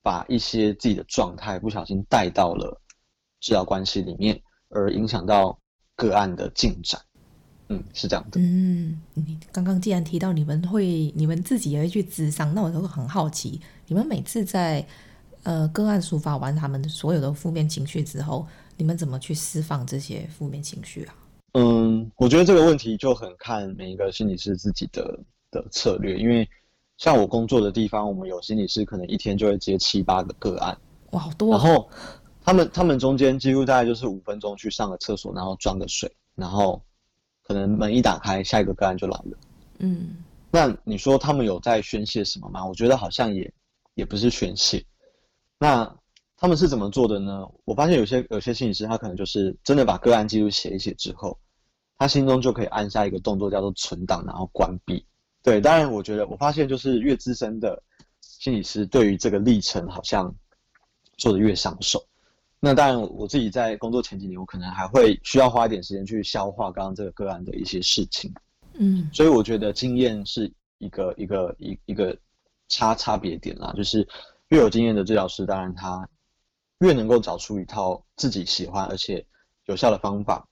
[0.02, 2.82] 把一些自己的状态不小心带到了
[3.42, 5.60] 治疗关系里面，而影响到
[5.96, 7.00] 个案的进展。
[7.68, 8.40] 嗯，是这样的。
[8.40, 14.88] 嗯，你刚刚既然提到你们会，你们自己也会去咨商，那我都会很好奇，你们每次在。
[15.44, 21.16] 呃，个案抒发完他们所有的负面情绪之后，你们怎么去释放这些负面情绪啊？
[21.54, 25.20] 嗯，我觉得这个问题就很看每一个心理师自己的
[25.52, 26.48] 的策略，因为
[26.98, 30.78] 像我工作的地方，我们有心理师可能一天就会接七八个个案，
[31.12, 31.58] 哇，好多啊。
[31.58, 31.90] 然后
[32.44, 36.82] 他们他们中间几乎大概就是五分钟去上个厕所，然后装个水，然后
[37.44, 39.38] 可能门一打开，下一个个案就来了。
[39.80, 40.18] 嗯，
[40.52, 42.66] 那你说他们有在宣泄什么吗？
[42.66, 43.52] 我觉得好像也
[43.96, 44.86] 也不是宣泄。
[45.62, 45.96] 那
[46.38, 47.48] 他们是怎么做的呢？
[47.66, 51.38] 我发现有些有些心理师，他可能就是真的把个案记录写一写之后，
[52.00, 55.06] 他心中就可以按下一个动作，叫做存档，然后关闭。
[55.44, 57.80] 对，当然，我觉得我发现就是越资深的
[58.22, 60.34] 心理师，对于这个历程好像
[61.16, 62.04] 做的越上手。
[62.60, 68.34] 那当然，我自己在工作前几年，我可能还会需要花一点时间去消化刚刚这个个案的一些事情。
[68.74, 72.18] 嗯，所以我觉得经验是一个一个一一个
[72.68, 74.08] 差差别点啦，就是。
[74.52, 76.08] 越有经验的治疗师，当然他
[76.80, 79.26] 越能够找出一套自己喜欢而且
[79.66, 80.46] 有效的方法，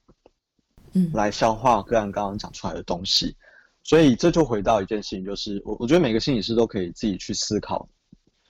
[0.93, 3.35] 嗯，来消化个案刚刚讲出来的东西。
[3.83, 7.87] 所以这就回到一件事情，就是我我觉得每个心理师都可以自己去思考，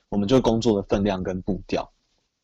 [0.09, 1.83] 我们这个工作的分量跟步调。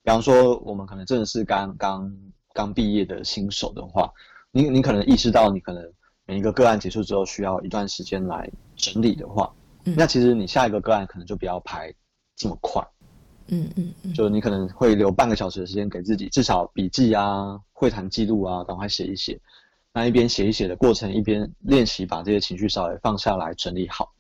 [0.02, 2.12] 比方说，我们可能真的是刚刚
[2.54, 4.12] 刚毕业的新手的话，
[4.52, 5.94] 你你可能意识到你可能
[6.26, 9.54] 每一个个案结束之后需要一段时间来整理的话，
[9.84, 11.94] 那其实你下一个个案可能就不要排
[12.36, 12.84] 这么快。
[13.48, 19.40] 嗯嗯，就你可能会留半个小时的时间给自己，至少笔记啊、会谈记录啊，赶快写一写。
[19.94, 24.12] 那一边写一写的过程，一边练习把这些情绪稍微放下来整理好，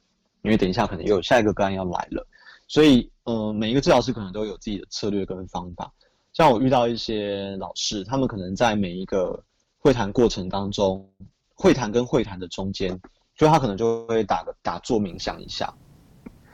[0.41, 2.25] 因为等一下可能又有下一个个案要来了。
[2.67, 5.91] 所以，呃，每一个治疗师可能都有自己的策略跟方法。
[6.33, 9.43] 像我遇到一些老师，他们可能在每一个
[9.79, 11.07] 会谈过程当中，
[11.55, 12.99] 会谈跟会谈的中间，
[13.35, 15.73] 就他可能就会打个打坐冥想一下。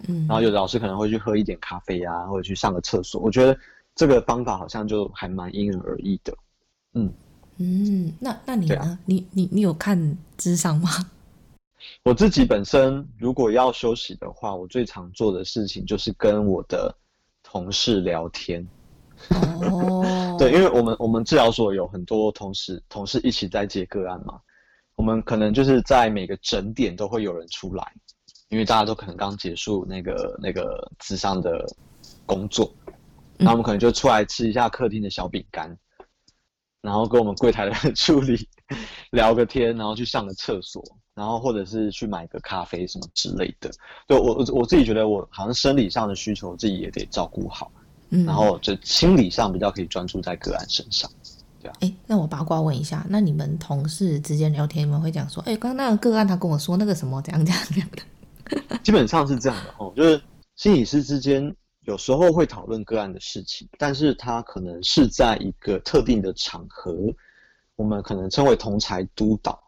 [0.07, 3.21] 嗯，然后有的老师可能会去喝一点咖啡啊，或者去上个厕所。
[3.21, 3.57] 我觉得
[3.95, 6.33] 这个方法好像就还蛮因人而异的。
[6.93, 7.11] 嗯
[7.57, 8.77] 嗯，那那你呢？
[8.77, 10.89] 啊、你你你有看智商吗？
[12.03, 16.95] 我自己本身如果要休息的话，我最常做的事情就是跟我的
[17.43, 18.65] 同事聊天。
[19.29, 24.39] 哦， 对，因为我们我们治疗所有很多同事，同事一起在接个案嘛，
[24.95, 27.93] 我们可能就是在每个整点都会有人出来。
[28.51, 31.65] 因为大家都可能刚结束那个那个智商的
[32.25, 32.69] 工作，
[33.37, 35.75] 那我们可能就出来吃一下客厅的小饼干，
[36.81, 38.47] 然后跟我们柜台的 助理
[39.11, 40.83] 聊个天，然后去上个厕所，
[41.15, 43.71] 然后或者是去买个咖啡什么之类的。
[44.05, 47.71] 对，我我我自己觉得我好像生理上的需求自己也得照顾好，
[48.09, 51.09] 嗯，然后就心理上比较可以专注在个案身上。
[51.61, 58.03] 对啊，哎，那我八卦问一下，那你们同事之间聊天，你们会讲说，哎，刚刚那个个案他跟我说那个什么，怎样怎样怎样的？
[58.83, 60.21] 基本上是这样的哦，就是
[60.55, 66.95] 心理师之间有时候会讨论个案的事情，但是他可能是在一个特定的场合，
[67.75, 69.61] 我们可能称为同才督导，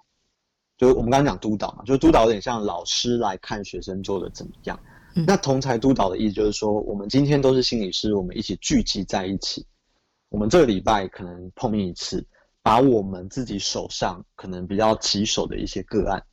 [0.77, 4.79] 就是我们刚刚讲督导嘛，就是督导有点像老师来看学生做的怎么样。
[5.15, 9.65] 嗯、那同才督导的意思就是说，我们今天都是心理师，我们一起聚集在一起。
[10.29, 12.25] 我们这个礼拜可能碰面一次，
[12.63, 16.23] 把我们自己手上可能比较棘手的一些个案，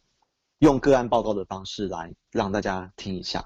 [0.60, 3.44] 用个案报告的方式来让大家听一下。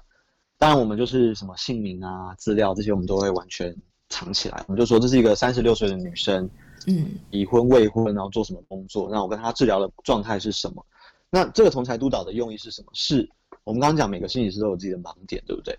[0.57, 3.75] 当然，我们就是什么姓名啊、资料这些，我们都会完全
[4.09, 4.63] 藏起来。
[4.67, 6.49] 我们就说这是一个三十六岁的女生，
[6.87, 9.09] 嗯，已婚未婚，然后做什么工作？
[9.09, 10.85] 那我跟她治疗的状态是什么？
[11.29, 12.87] 那这个同侪督导的用意是什么？
[12.93, 13.29] 是
[13.63, 15.77] 我们刚刚讲每个心理师都有自己的盲点，对不对？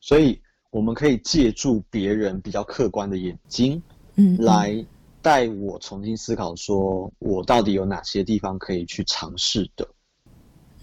[0.00, 3.80] 所以我们可以借助别人比较客观的眼睛。
[4.16, 4.84] 嗯，来
[5.22, 9.88] 带我重新思考，说我到底有哪些地方可以去尝试的。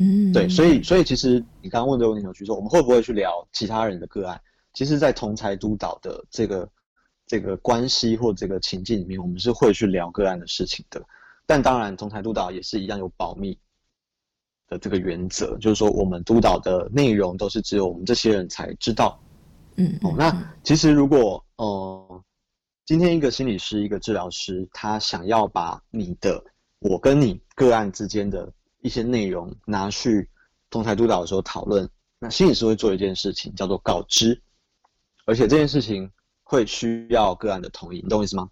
[0.01, 4.41] 嗯，对，所以，所以其实你刚刚问这个问题，有去说我们会不会去聊其他人的个案？
[4.73, 6.67] 其实，在同侪督导的这个
[7.27, 11.01] 这个关系或这个情境里面，我们是会去聊个案的事情的。
[11.45, 13.57] 但当然，同侪督导也是一样有保密
[14.67, 19.19] 的这个原则，就是说我们督导的内容都是只有我们这些人才知道。
[19.75, 22.23] 嗯，哦，那其实如果呃。
[22.83, 26.43] 今天一个心理师，一个治疗师，他想要把你的
[26.79, 28.51] 我跟你个案之间的
[28.81, 30.29] 一些内容拿去
[30.69, 34.41] 同台督导的时候讨论，那心理师会做一件事情，叫做告知，
[35.25, 36.11] 而且这件事情
[36.43, 38.49] 会需要个案的同意，你懂我意思吗？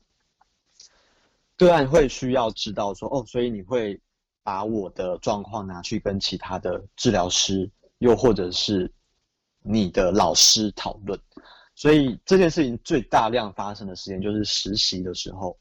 [1.58, 4.00] 个案会需要知道说，哦，所以你会
[4.44, 8.90] 把我的状况拿去跟其他的治疗师，又或者是
[9.62, 11.20] 你的老师讨论。
[11.76, 15.58] 所以这件事情最大量发生的时间就是实习的时候。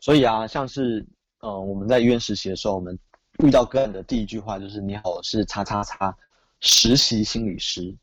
[0.00, 1.06] 所以啊，像是
[1.40, 2.98] 呃我们在医院实习的时候，我们
[3.44, 6.16] 遇到个案的第一句话就是“你好，我是叉叉叉
[6.60, 7.94] 实习心理师”。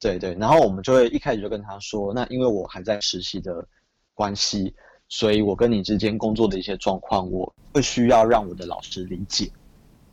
[0.00, 3.64] 对对，然后我们就会一开始就跟他说：“那因为我还在实习的
[4.12, 4.74] 关系，
[5.08, 9.50] 所以我跟你之间工作的一些状况，我会需要让我的老师理解。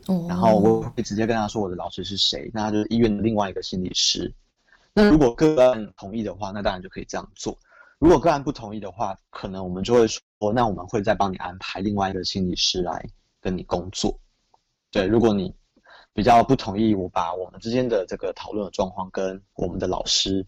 [0.06, 4.32] 哦，然后我会直接跟他说我的老师是谁，那他就是医院的另外一个心理师。”
[4.94, 7.58] 那如果个案同意的话，那当然就可以这样做。
[7.98, 10.20] 如果个案不同意的话，可能我们就会说，
[10.54, 13.04] 那我们会再帮你安排另外一个心理师来
[13.42, 14.18] 跟你工作。
[14.90, 15.54] 对，如果你
[16.14, 20.46] 比较不同意，我把我们之间的这个讨论的状况跟我们的老师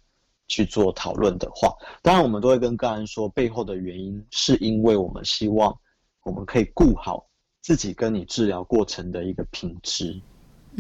[0.49, 5.77] 去做讨论的话，当然我们都会跟个案说，背后的原因是因为我们希望
[6.23, 7.29] 我们可以顾好
[7.61, 10.19] 自己跟你治疗过程的一个品质。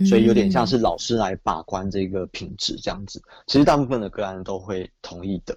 [0.09, 5.57] 所以有点像是老师来把关这个品质这样子，其实大部分的个案都会同意的，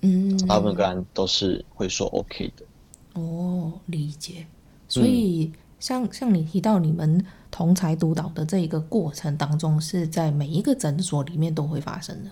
[0.00, 2.66] 嗯，大部分个案都是会说 OK 的。
[3.14, 4.44] 哦，理解。
[4.88, 12.30] 所以像、嗯、像你提到你们同侪督导的这一个过程当中，是在每一个诊所里面都会发生的。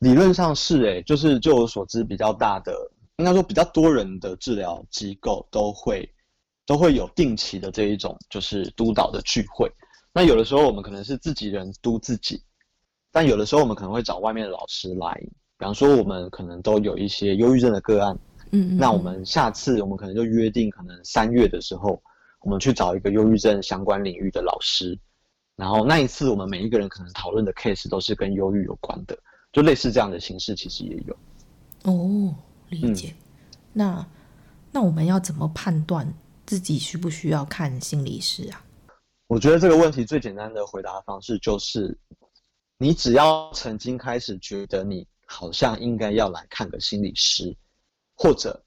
[0.00, 2.72] 理论上是诶、欸，就是就我所知，比较大的，
[3.16, 6.08] 应该说比较多人的治疗机构都会
[6.64, 9.68] 都会有定期的这一种就是督导的聚会。
[10.12, 12.40] 那有的时候我们可能是自己人督自己，
[13.10, 15.14] 但有的时候我们可能会找外面的老师来，
[15.58, 18.16] 比方说我们可能都有一些忧郁症的个案，
[18.52, 22.00] 嗯，嗯，那我们下次我们可能就约定，可能三月的时候，
[22.40, 24.98] 我们去找一个忧郁症相关领域的老师，
[25.56, 29.18] 然后那一次我们每一个人可能讨论的 case 都是跟忧郁有关的，
[29.52, 31.16] 就类似这样的形式，其实也有。
[31.82, 32.34] 哦，
[32.68, 33.08] 理解。
[33.08, 33.24] 嗯、
[33.72, 34.06] 那
[34.70, 36.12] 那我们要怎么判断
[36.46, 38.64] 自己需不需要看心理师啊？
[39.26, 41.98] 我觉得这个问题最简单的回答方式就是，
[42.78, 47.54] 你只要曾经开始觉得你好像应该要来看个心理师，
[48.14, 48.64] 或者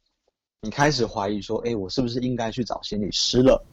[0.64, 3.66] 你开始怀疑说，哎，我是不是应该去找心理师了？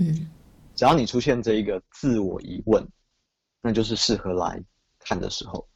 [0.00, 0.30] 嗯，
[0.74, 2.86] 只要你出现这一个自我疑问，
[3.60, 4.62] 那就是适合来
[4.98, 5.66] 看的时候。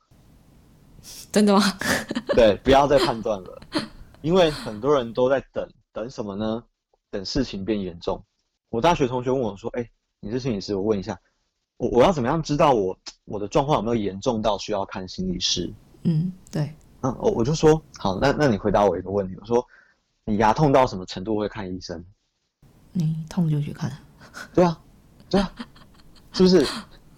[1.30, 1.60] 真的吗？
[2.34, 3.60] 对，不要再判断了，
[4.22, 6.64] 因为很多人都在等，等什么呢？
[7.10, 8.24] 等事情变严重。
[8.70, 9.88] 我大学同学问我说，哎。
[10.18, 11.16] 你是心理师，我问一下，
[11.76, 15.72] 我我要怎么样知道我我的状况有没有严重到需要看心理师？
[16.02, 19.64] 嗯，对，嗯，我我就说好，那那你回答我一个问题，我说
[20.28, 22.04] 你牙痛到什么程度会看医生？
[22.90, 23.96] 你痛就去看。
[24.52, 24.80] 对啊，
[25.30, 25.54] 对啊，
[26.34, 26.66] 是不是？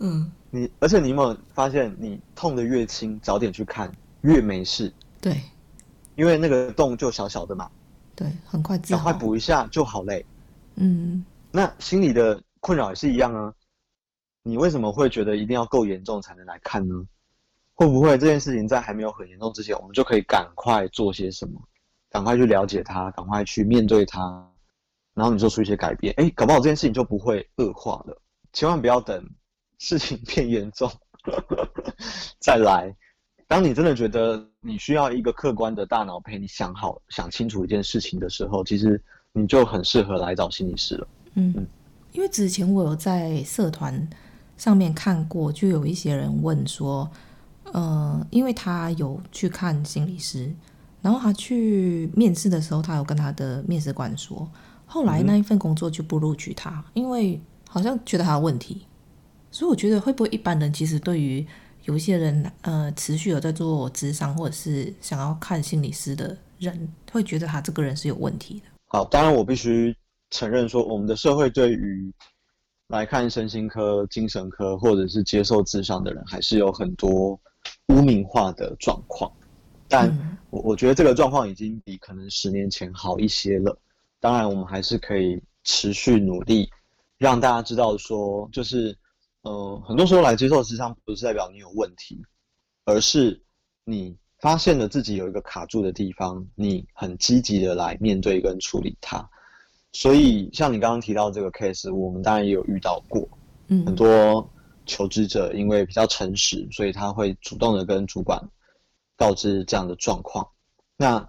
[0.00, 3.90] 嗯，你而且你有没有发现，你痛的越轻，早点去看
[4.20, 4.92] 越没事。
[5.22, 5.40] 对，
[6.16, 7.70] 因为那个洞就小小的嘛。
[8.14, 10.24] 对，很快赶快补一下就好嘞。
[10.74, 11.24] 嗯。
[11.50, 13.50] 那心理的困扰也是一样啊。
[14.42, 16.94] 你为什么会觉得一定要够严重才能来看呢？
[17.74, 21.59] 会不会这件事情在还没有很严重之前，我们就可以赶快做些什么，
[22.11, 24.46] 赶快去了解它，赶快去面对它，
[25.14, 26.14] 然后你做出一些改变？
[26.16, 28.20] 哎，搞不好这件事情就不会恶化了。
[28.52, 29.28] 千万不要等
[29.78, 30.90] 事情变严重
[32.40, 32.94] 再来。
[33.46, 39.02] 当你真的觉得你需要一个客观的大脑陪你想好、想清楚一件事情的时候，其实
[39.32, 41.09] 你就很适合来找心理师了。
[41.34, 41.66] 嗯，
[42.12, 44.09] 因为之前我有在社团。
[44.56, 47.09] 上面看过，就有一些人问说，
[47.72, 50.52] 呃，因为他有去看心理师，
[51.01, 54.49] 然后他去面试的时候，他有跟他的面试官说，
[54.86, 58.86] 后来那一份工作就不录取他，因为好像觉得他有问题。
[59.51, 61.46] 所以我觉得会不会一般人其实对于
[61.84, 68.66] 有一些人，呃，持续有在做智商或者是想要看心理师的人，会觉得他这个人是有问题的。
[68.88, 69.96] 好，当然我必须
[70.30, 72.12] 承认说，我们的社会对于
[72.88, 77.38] 来看身心科、精神科，或者是接受智商的人，还是有很多
[77.88, 79.30] 污名化的状况。
[79.89, 83.76] 但我我觉得这个状况已经比可能十年前好一些了。
[84.20, 86.68] 当然，我们还是可以持续努力，
[87.18, 88.97] 让大家知道说，就是，
[89.43, 92.20] 呃，很多时候来接受咨商，不是代表你有问题，
[92.84, 93.41] 而是
[93.84, 99.24] 你发现了自己有一个卡住的地方，你很积极的来面对跟处理它。
[99.93, 103.28] 所以，像你刚刚提到这个 case，我们当然也有遇到过，
[103.68, 104.51] 嗯，很多
[104.84, 108.43] 求职者因为比较诚实，所以他会主动的跟主管
[109.18, 110.48] 告知这样的状况。
[110.96, 111.28] 那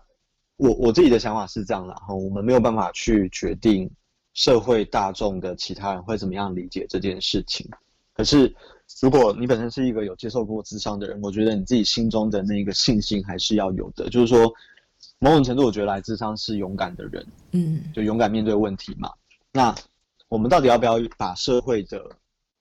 [0.56, 3.92] 我我自己的想法是这样的哈，我们没有办法去决定
[4.34, 7.70] 社会大众的其他人会怎么样理解这件事情。
[8.14, 8.56] 可是，
[9.02, 14.50] 如果你本身是一个有接受过智商的人，我觉得你自己心中的那个信心还是要有的，就是说。
[15.22, 19.12] 某种程度，我觉得来智商是勇敢的人，嗯，就勇敢面对问题嘛。
[19.52, 19.74] 那
[20.30, 22.02] 我们到底要不要把社会的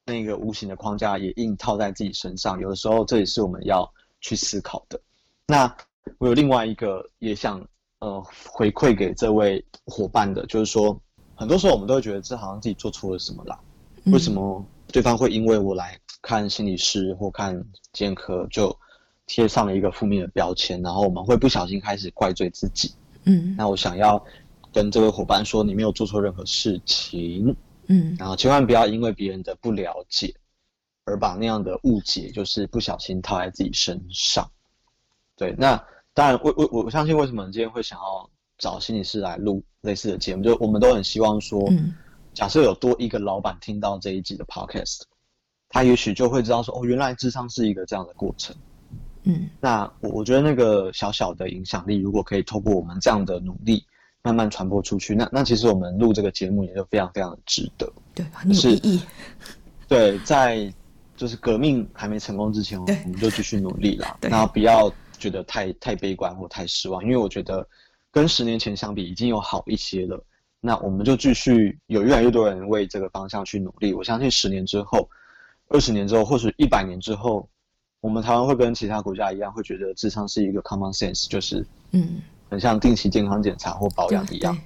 [0.04, 2.58] 那个无形的框架也硬套在自己身上？
[2.60, 3.88] 有的时候，这也是我们要
[4.20, 5.00] 去思考的。
[5.48, 5.76] 那
[6.18, 7.60] 我有另外一个也想
[7.98, 10.96] 呃回馈给这位伙伴的，就是说，
[11.34, 13.58] 很多时候我们都会觉得这好像自己做错了什么啦。
[14.12, 17.60] 为什么对方会因为我来看心理师或看
[17.92, 18.72] 健科就？
[19.30, 22.94] 贴上了一个负面的标签，然后我们会不小心开始怪罪自己。
[23.24, 24.24] 嗯，那我想要
[24.72, 27.54] 跟这位伙伴说，你没有做错任何事情。
[27.88, 30.34] 嗯，然后千万不要因为别人的不了解
[31.04, 34.50] 而把那样的误解，就是不小心套在自己身上。
[35.38, 35.82] 对，那
[36.12, 38.28] 当然，我我我相信为什么你今天会想要
[38.58, 41.94] 找心理师来录类似的节目，就我们都很希望说，嗯，
[42.34, 45.02] 假设有多一个老板听到这一集的 podcast，
[45.68, 48.54] 他也许就会知道说，哦，原来智商是一个这样的过程。
[49.22, 53.84] 嗯，那我我觉得那个小小的影响力，如果可以透过我们这样的努力
[54.22, 57.92] 慢慢传播出去，那那其实我们录这个节目也就非常非常的值得。
[58.14, 59.00] 对，很有意义。
[59.86, 60.72] 对，在
[61.16, 64.16] 就是革命还没成功之前，我们就继续努力啦。
[64.22, 67.66] 然后不要觉得太太悲观或太失望，因为我觉得
[68.10, 70.24] 跟十年前相比已经有好一些了。
[70.60, 73.92] 那我们就继续有越来越多人为这个方向去努力。
[73.92, 75.08] 我相信十年之后、
[75.68, 77.48] 二十年之后，或许一百年之后。
[78.00, 84.56] 我们台湾会跟其他国家一样，会觉得智商是一个 common sense，就是嗯，很像定期健康检查或保养一样，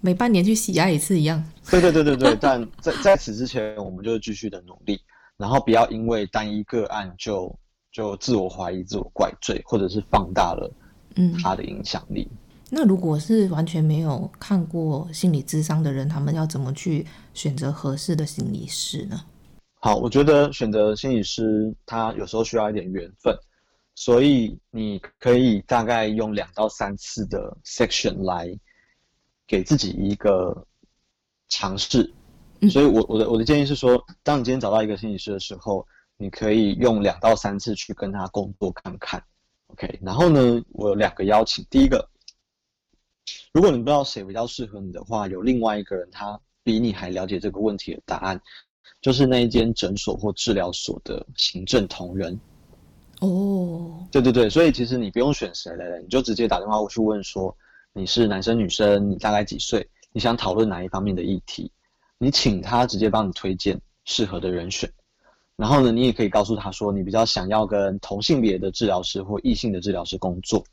[0.00, 1.42] 每半年去洗牙一次一样。
[1.68, 5.00] 对对对对对， 但在在此之前，我们就继续的努力，
[5.36, 7.52] 然后不要因为单一个案就
[7.92, 10.72] 就自我怀疑、自我怪罪，或者是放大了
[11.16, 12.26] 嗯他的影响力。
[12.32, 12.38] 嗯。
[12.70, 19.22] 那如果是完全没有看过心理智商的人，他们要怎么去选择合适的心理师呢？
[19.74, 23.36] 好，我觉得选择心理师，他有时候需要一点缘分，
[23.94, 28.48] 所以你可以大概用两到三次的 section 来
[29.46, 30.66] 给自己一个
[31.50, 32.10] 尝试。
[32.70, 35.86] 所以我我的我的建议是说，当你今天找到一个心理师的时候，
[36.22, 39.20] 你可以用两到三次去跟他工作看看
[39.72, 39.98] ，OK？
[40.00, 42.08] 然后呢，我有两个邀请，第一个，
[43.52, 48.40] 如果你不知道谁比较适合你的话，有另外一个人他比你还了解这个问题的答案。
[49.00, 52.38] 就是那一间诊所或治疗所的行政同仁。
[53.18, 57.52] 哦，对对对，所以其实你不用选谁来了，你就直接打电话过去问说，
[57.92, 61.68] 你是男生女生，你大概几岁，你想讨论哪一方面的议题，
[62.16, 64.88] 你请他直接帮你推荐适合的人选。
[65.56, 70.64] 然后呢，你也可以告诉他说，你比较想要跟同性别的治疗师或异性的治疗师工作。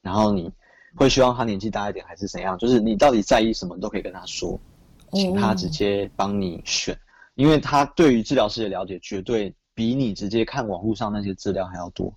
[0.00, 0.50] 然后你
[0.94, 2.56] 会希望他年纪大一点还是怎样？
[2.58, 4.58] 就是你到底在意什么，你都可以跟他说，
[5.12, 6.96] 请他直接帮你选。
[7.34, 12.14] 因为他对于治疗师的了解绝对比你直接看网络上那些资料还要多，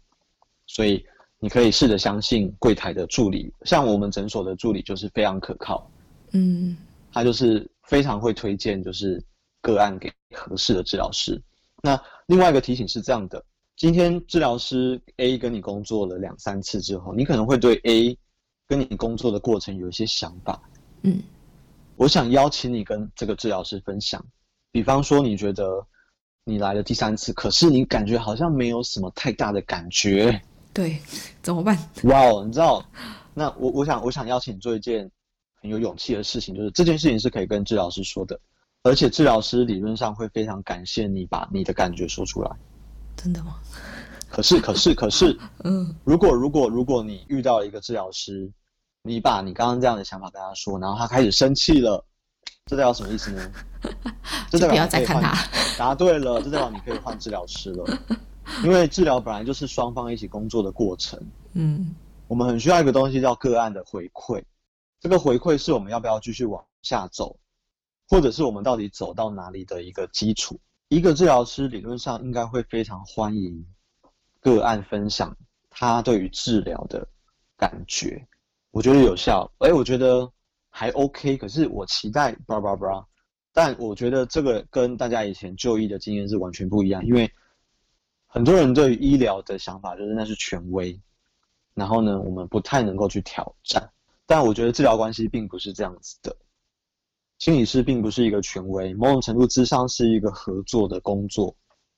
[0.67, 1.05] 所以
[1.39, 5.89] 你可以试着相信柜台的助理，像我们诊所的助理就是非常可靠，
[6.31, 6.75] 嗯，
[7.13, 9.23] 他就是非常会推荐，就是
[9.61, 11.41] 个案给合适的治疗师。
[11.85, 18.17] 那另外一个提醒是这样的：今天治疗师 A 跟你工作了两三次之后，你可能会对 A
[18.67, 20.59] 跟你工作的过程有一些想法。
[21.03, 21.21] 嗯，
[21.95, 24.19] 我想邀请你跟这个治疗师分享。
[24.71, 25.85] 比方说，你觉得
[26.43, 30.41] 你来了第三次，可是你感觉好像没有什么太大的感觉。
[30.73, 30.97] 对，
[31.43, 31.77] 怎么办？
[32.05, 32.83] 哇哦，你知道，
[33.35, 35.07] 那我我想我想邀请你做一件
[35.61, 38.39] 很有勇气的事情，就是这件事情是可以跟治疗师说的，
[38.85, 42.51] 而且治疗师理论上会非常感谢你把你的感觉说出来。
[43.15, 43.55] 真的吗？
[44.29, 48.47] 可是可是可是， 嗯，如果如果如果你遇到了一个治疗师，
[49.01, 52.05] 你把你刚刚这样的想法跟他说，然后他开始生气了。
[52.67, 53.51] 这代表什么意思呢？
[54.51, 55.35] 这代表不要再看他。
[55.79, 57.99] 答对了，这代表你可以换治疗师了。
[58.63, 61.19] 因为治疗本来就是双方一起工作的过程。
[61.53, 61.95] 嗯，
[62.27, 64.43] 我们很需要一个东西叫个案的回馈。
[64.99, 67.35] 这个回馈是我们要不要继续往下走，
[68.07, 70.59] 或者是我们到底走到哪里的一个基础。
[70.89, 73.65] 一个治疗师理论上应该会非常欢迎
[74.39, 75.35] 个案分享
[75.69, 77.07] 他对于治疗的
[77.57, 78.27] 感觉。
[78.71, 79.51] 我觉得有效。
[79.59, 80.31] 哎，我觉得。
[80.77, 83.07] 还 OK，可是我期待叭叭叭，
[83.53, 87.31] 但我觉得这个跟大家以前就医的经验是完全不一样，因为
[88.27, 90.99] 很多人对于医疗的想法就是那是权威，
[91.73, 93.89] 然后呢，我们不太能够去挑战。
[94.25, 96.35] 但我觉得治疗关系并不是这样子的，
[97.39, 101.55] 心理师并不是一个权威，某种程度智商是一个合作的工作，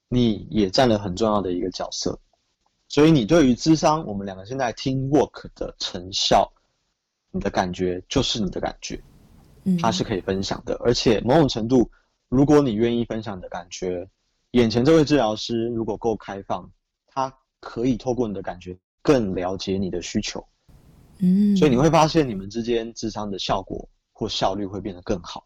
[0.10, 2.20] 你也占了很重要的一个角色，
[2.88, 6.52] 所以你对于智商，我们两个现在 team work 的成效。
[7.30, 9.00] 你的感觉就是你的感觉，
[9.80, 11.92] 它是可以分享的，嗯、而且某种程度，
[12.30, 14.10] 如果你愿意分享你的感觉，
[14.52, 16.72] 眼前这位治疗师如果够开放，
[17.06, 20.44] 他可以透过你的感觉更了解你的需求，
[21.20, 23.88] 嗯，所以你会发现你们之间智商的效果
[24.18, 25.46] 或效率会变得更好。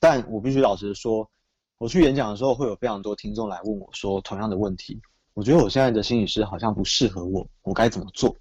[0.00, 1.28] 但我必须老实说，
[1.76, 4.98] 我去演讲的时候，会有非常多听众来问我说同样的问题，
[5.34, 8.34] 我觉得我现在的心理师好像不适合我，我该怎么做？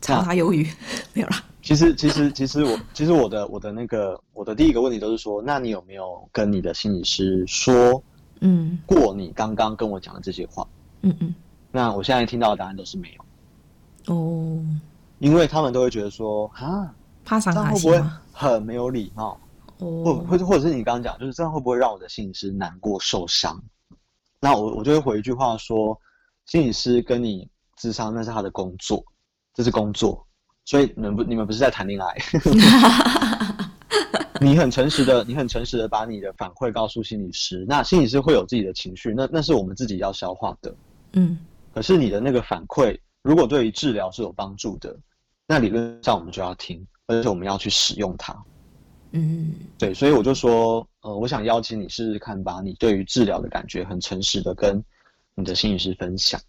[0.00, 0.64] 查他鱿鱼
[1.12, 1.44] 没有啦。
[1.60, 8.00] 其实，其实，其实我，其实我的，我的那个，我的第一个问题都是说，那你有没有跟你的心理师说，
[8.40, 10.64] 嗯，过你刚刚跟我讲的这些话？
[11.02, 11.34] 嗯嗯。
[11.72, 14.14] 那我现在听到的答案都是没有。
[14.14, 14.64] 哦。
[15.18, 16.94] 因为他们都会觉得说，啊，
[17.24, 17.96] 怕伤害，会不会
[18.36, 19.40] 很没有礼貌？
[19.78, 20.04] 哦。
[20.04, 23.60] 或或者或者是你刚刚讲，就是这样会不会让我的心理师难过受伤？
[24.38, 25.98] 那我我就会回一句话说，
[26.44, 29.02] 心理师跟你咨商那是他的工作。
[29.54, 30.22] 这是工作，
[30.66, 32.14] 所以你们不，你们不是在谈恋爱。
[34.38, 40.74] 你很诚实的，你很诚实的把你的反馈告诉心理师，那心理师会有自己的情绪，那那是我们自己要消化的。
[41.14, 41.38] 嗯，
[41.72, 44.94] 可是你的那个反馈，如果对于治疗是有帮助的，
[45.46, 48.36] 那理论上我们就要听，而且我们要去使用它。
[49.12, 54.82] 嗯，对，所以我就说，呃，我想邀请你试试看，把你对于治疗的感觉很诚实的跟
[55.34, 56.40] 你的心理师分享。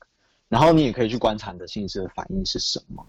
[0.49, 3.05] 然后你也可以去观察你的心理师的反应是什么，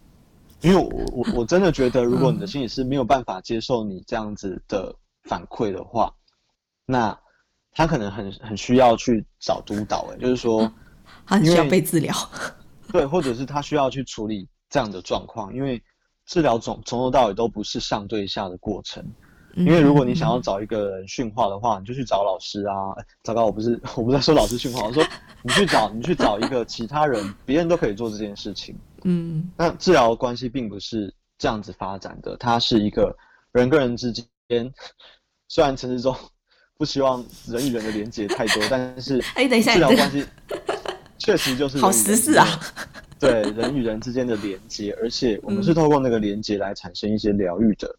[0.61, 6.13] 因为我我我真的觉得，如果你的心理师没有办法接受你这样子的反馈的话，
[6.85, 7.17] 那
[7.73, 10.71] 他可能很很需要去找督导，诶，就是说，
[11.25, 12.13] 他很需要被治疗，
[12.93, 15.81] 对，或者是他需要去处理这样的状况，因为
[16.29, 19.05] 治疗从从头到尾都不是上对下的过程。
[19.57, 22.95] 因为如果你想要找一个人训话的话，你就去找老师啊！
[23.25, 25.05] 糟糕，我不是我不是在说老师训话，我说
[25.43, 28.77] 你去找你去找一个其他人，别人都可以做这件事情。
[29.03, 33.13] 嗯，那治疗关系并不是这样子发展的，它是一个
[33.51, 34.73] 人跟人之间，
[35.49, 36.15] 虽然陈时中
[36.77, 40.25] 不希望人与人的连接太多，但是哎，等一下，治疗关系
[41.19, 42.47] 确实就是好实事啊！
[43.21, 47.95] 对人与人之间的连接， 而且我们是透过那个连接来产生一些疗愈的。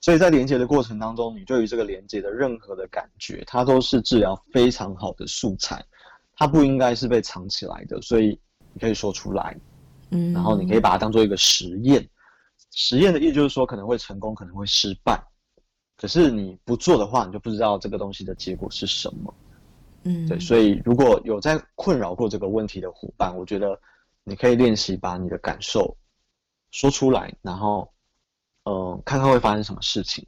[0.00, 5.82] 所以在连接的过程当中，你对于这个连接的任何的感觉，它都是治疗非常好的素材，
[6.36, 7.98] 它不应该是被藏起来的。
[8.02, 8.38] 所以
[8.74, 9.56] 你可以说出来，
[10.10, 12.06] 嗯，然后你可以把它当做一个实验。
[12.70, 15.18] 实验的意思就是说可能会成功，可能会失败。
[15.96, 19.34] 可是你不做的话，你就不知道这个东西的结果是什么。
[20.02, 20.38] 嗯，对。
[20.38, 23.78] 所以如果有在困扰过这个问题的伙伴，我觉得
[24.24, 25.96] 你可以练习把你的感受
[26.70, 27.88] 说出来，然后。
[28.66, 30.24] 呃，看看会发生什么事情。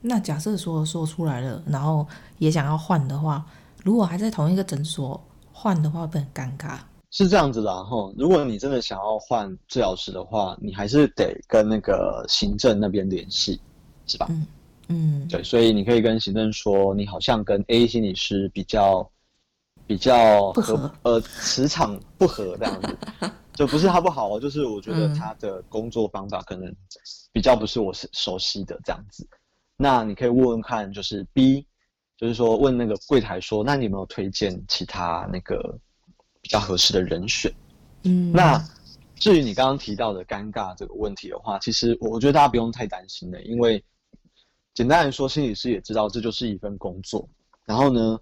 [0.00, 2.06] 那假设说说出来了，然后
[2.38, 3.44] 也想要换的话，
[3.82, 5.20] 如果还在同一个诊所
[5.52, 6.78] 换的话，会很尴尬？
[7.10, 8.12] 是这样子的哈。
[8.16, 13.60] 如果你真的想要换治疗师的话，你还是得跟那个行政那边联系，
[14.06, 14.28] 是吧？
[14.30, 14.46] 嗯
[14.86, 19.10] 嗯，对，所以你可以跟行政说，你好像跟 A 心理师比较
[19.92, 22.98] 比较合，合呃，磁场不合这样子。
[23.52, 26.74] 就不是他不好哦，就是我觉得他的工作方法可能
[27.30, 29.28] 比较不是我熟悉的这样子。
[29.76, 31.66] 那你可以问问看，就是 B，
[32.16, 35.78] 就是说问那个柜台说，那你有没有推荐其他那个
[36.40, 37.52] 比较合适的人选？
[38.04, 38.58] 嗯，那
[39.16, 43.84] 至于你刚刚提到的尴尬这个问题的话，其实我觉得大家不用太担心的，因为
[44.72, 47.28] 简单来说，心理师也知道这就是一份工作。
[47.66, 48.18] 然后呢，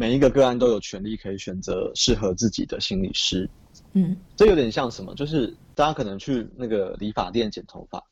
[0.00, 3.46] 每一个个案都有权利可以选择适合自己的心理师。
[3.92, 5.14] 嗯，这有点像什么？
[5.14, 8.02] 就是大家可能去那个理发店剪头发，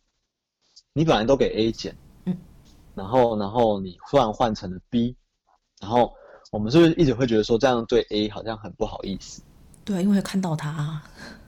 [0.92, 2.36] 你本来都给 A 剪，嗯，
[2.94, 5.16] 然后然后你突然换成了 B，
[5.80, 6.12] 然后
[6.52, 9.40] 我们是不是一直会觉得说这样对 A 好像很不好意思？
[9.82, 11.00] 对，因为看到他，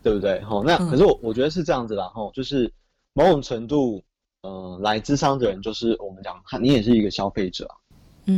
[0.02, 0.40] 对不对？
[0.40, 2.72] 齁，那可是我我觉得是这样子啦，齁，就是
[3.12, 4.02] 某种程度，
[4.40, 7.68] 呃，来智商的人就是我们讲，你也是一个消费者，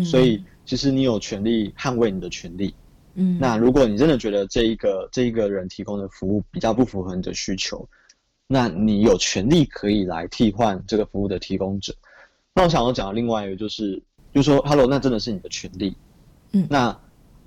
[0.01, 2.74] 嗯，所以其实你有权利捍卫你的权利。
[3.14, 7.86] 嗯，那如果你真的觉得这一个这一个人提供的服务比较不符合你的需求，
[8.47, 11.95] 那你有权利可以来替换这个服务的提供者。
[12.55, 15.95] 那我想要讲的另外一个就是，就是说，Hello，那真的是你的权利。
[16.53, 16.99] 嗯，那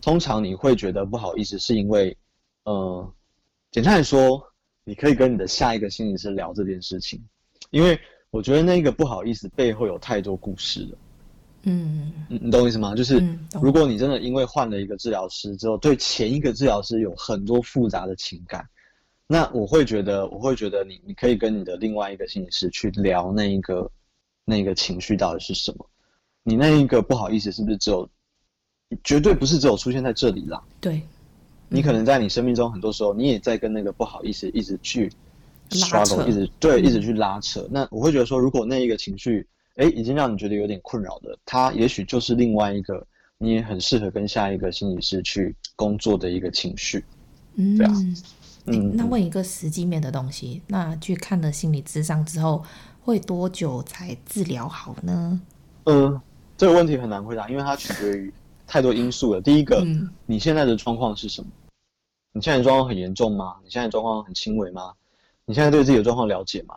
[0.01, 2.15] 通常你会觉得不好意思，是因为，
[2.65, 3.13] 呃，
[3.71, 4.43] 简单来说，
[4.83, 7.19] 你可以跟你的下一个心理师聊这件事情，
[7.71, 10.97] 因为我觉得那个不好意思背后有太多故事了。
[11.67, 12.93] 嗯，你你懂我意思吗？
[12.93, 13.19] 就是
[13.59, 18.63] 如果你真的因为换了一个治疗师之后，对前一个治疗师有很多复杂的情感，
[19.25, 23.89] 那我会觉得，我会觉得你你可以跟你的另外一个心理师去聊那一个
[24.45, 25.89] 那个情绪到底是什么。
[26.43, 28.07] 你那一个不好意思是不是只有，
[29.03, 30.61] 绝对不是只有出现在这里啦？
[30.79, 31.01] 对，
[31.67, 35.11] 你可能在你生命中很多时候，你也在跟那个不好意思一直去
[35.91, 37.67] 拉扯，一直对，一直去拉扯。
[37.71, 39.47] 那我会觉得说，如果那一个情绪。
[39.75, 43.05] 哎，已经让你觉得有点困扰的，他也许就是另外一个
[43.37, 47.03] 你也很适合跟下一个心理师去工作的一个情绪。
[47.55, 47.93] 嗯，对啊。
[48.67, 52.63] 嗯，那问一个实际面的东西，那去看了心理咨商之后，
[53.01, 55.39] 会多久才治疗好呢？
[55.83, 56.19] 嗯，
[56.57, 58.33] 这个问题很难回答，因为它取决于
[58.65, 59.41] 太多因素了。
[59.41, 61.47] 第一个，嗯，你现在的状况是什么？
[62.31, 63.57] 你现在的状况很严重吗？
[63.63, 64.93] 你现在的状况很轻微吗？
[65.45, 66.75] 你现在对自己的状况了解吗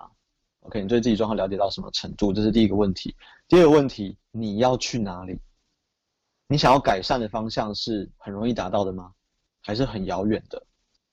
[0.68, 2.30] ？OK，你对自己状况了解到什么程度？
[2.30, 3.16] 这是第一个问题。
[3.48, 5.38] 第二个问题，你要去哪里？
[6.46, 9.10] 你想要改善的方向是很容易达到的吗？
[9.62, 10.62] 还是很遥远的？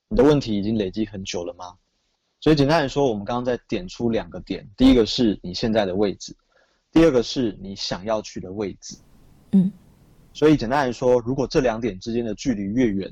[0.10, 1.74] 你的问题已经累积很久了吗？
[2.42, 6.36] 所以简单来说，我们刚刚在点出两个点：第一个是你现在的位置，
[6.92, 8.98] 第二个是你想要去的位置。
[9.54, 9.72] 嗯，
[10.34, 13.10] 所以简单来说，如果这两点之间的距离越远，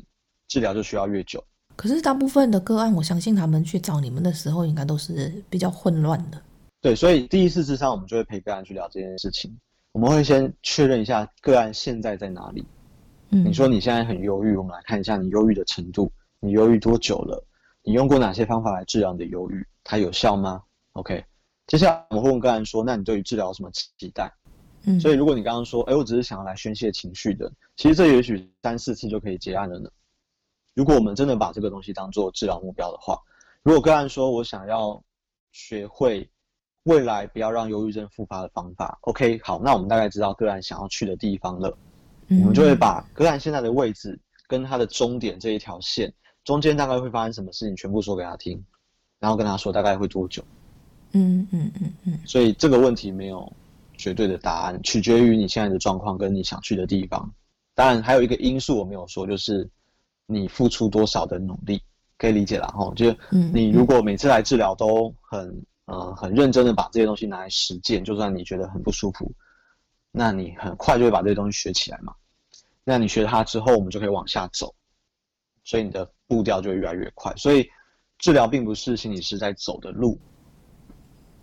[0.49, 1.41] 治疗就需要越久。
[1.75, 6.41] 可是大部分的个案，我相信他们去找你们的时候，应该都是比较混乱的。
[6.81, 9.55] 对，所以第一次智商，我们就会陪个案去聊这件事情。
[9.91, 12.65] 我们会先确认一下个案现在在哪里。
[13.29, 17.43] 嗯，你说你现在很忧郁，我们来看一下你忧郁的程度，你忧郁多久了？
[17.83, 19.65] 你用过哪些方法来治疗你的忧郁？
[19.83, 20.61] 它有效吗
[20.93, 21.23] ？OK，
[21.67, 24.31] 接下来我们会问个案说，那你对于治疗有什么期待？
[24.85, 29.89] 嗯，所以如果你刚刚说，哎，我只是想要来宣泄情绪的，其实这也许三四次就可以结案了呢。
[30.75, 33.19] 如果我们真的把这个东西当做治疗目标的话，
[33.61, 35.01] 如果个案说我想要
[35.51, 36.27] 学会
[36.83, 41.77] 未来不要让忧郁症复发的方法，OK，好，那我们大概知道个案想要去的地方了，
[42.27, 46.11] 嗯、我们就会把个案现在的位置跟他的终点这一条线
[46.43, 48.61] 中间大概会发生什么事情全部说给他听，
[49.19, 50.43] 然后跟他说大概会多久。
[51.11, 52.19] 嗯嗯嗯嗯。
[52.25, 53.49] 所以这个问题没有
[53.95, 57.31] 绝对的答案，取决于你现在的状况跟你想去的地方。
[57.75, 59.69] 当然还有一个因素我没有说，就是。
[60.33, 61.81] 你付出多少的努力，
[62.17, 62.91] 可以理解了哈。
[62.95, 63.17] 就是
[63.53, 69.31] 你如果每次来治疗都很呃很认真的把这些东西拿来实践，就算你觉得很不舒服，
[70.11, 72.13] 那你很快就会把这些东西学起来嘛。
[72.83, 74.73] 那你学它之后，我们就可以往下走，
[75.63, 77.33] 所以你的步调就会越来越快。
[77.35, 77.69] 所以
[78.17, 80.19] 治疗并不是心理师在走的路，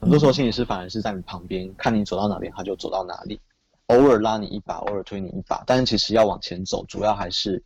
[0.00, 3.40] 很多时候心理师反而是在你旁边，看你走到哪边他就走到哪里，
[3.86, 7.62] 偶尔拉你一把，偶尔推你一把，但是其实要往前走，主要还是。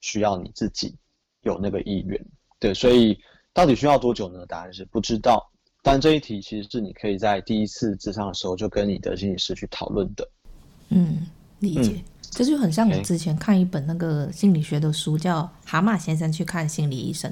[0.00, 0.94] 需要你自己
[1.42, 2.24] 有那个意愿，
[2.58, 3.18] 对，所以
[3.52, 4.44] 到底需要多久呢？
[4.46, 5.50] 答案是不知道。
[5.82, 10.28] 但这一题其实是你可以在第一次咨商的时候就跟你的心理师去讨论的。
[10.88, 11.26] 嗯，
[11.60, 11.92] 理解。
[11.94, 17.30] 嗯、这就很像我之前看一本那个心理学的书，叫《蛤蟆先生去看心理医生》。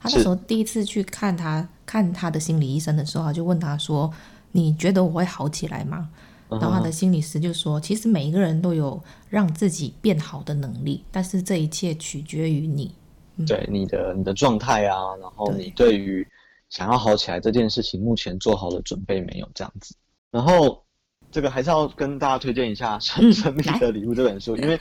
[0.00, 4.10] 他那时候第一次去看他看他的心理医生的时候，他就问他说
[4.52, 6.08] ：“你觉得我会好起来吗？”
[6.50, 12.94] 然后他的心理师就说：“其实每一个人都有让自己变好的能力，但是这一切取决于你，
[13.36, 16.26] 嗯、对你的你的状态啊，然后你对于
[16.70, 19.50] 想要好起来这件事情，目前做好了准备没有？
[19.52, 19.94] 这样子。
[20.30, 20.82] 然后
[21.30, 24.80] 这个还是要跟大家推荐一下《生生命的礼物》这本书，嗯、因为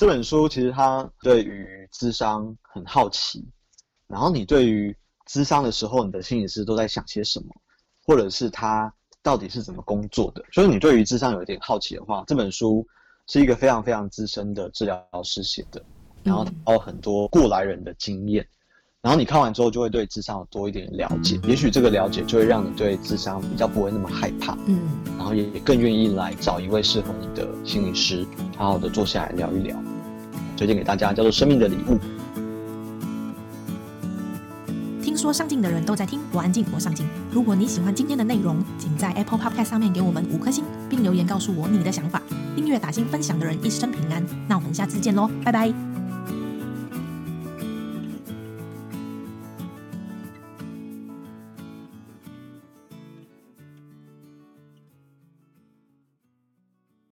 [0.00, 3.46] 这本书其实它对于智商很好奇，
[4.08, 4.96] 然后你对于
[5.26, 7.46] 智商的时候，你的心理师都在想些什么，
[8.04, 8.92] 或者是他。
[9.24, 10.44] 到底是怎么工作的？
[10.52, 12.86] 所以你对于智商有一点好奇的话，这本书
[13.26, 15.82] 是一个非常非常资深的治疗师写的，
[16.22, 18.46] 然后还有很多过来人的经验，
[19.00, 24.78] 然后你看完之后就会对智商有多一点了解，也许这个了解就会让你对智商比较不会那么害怕，嗯，
[25.16, 28.26] 然后也也更愿意来找一位适合你的心理师，
[28.58, 29.74] 好好的坐下来聊一聊。
[30.56, 31.94] 推荐给大家叫做《生命的礼物》。
[35.24, 37.06] 说上进的人都在听，我安静，我上进。
[37.32, 42.20] 如果你喜欢今天的内容，请在 Apple Podcast 上面给我们五颗星，并留言告诉我你的想法。
[42.54, 44.22] 订阅、打星、分享的人一生平安。
[44.46, 45.93] 那我们下次见喽，拜拜。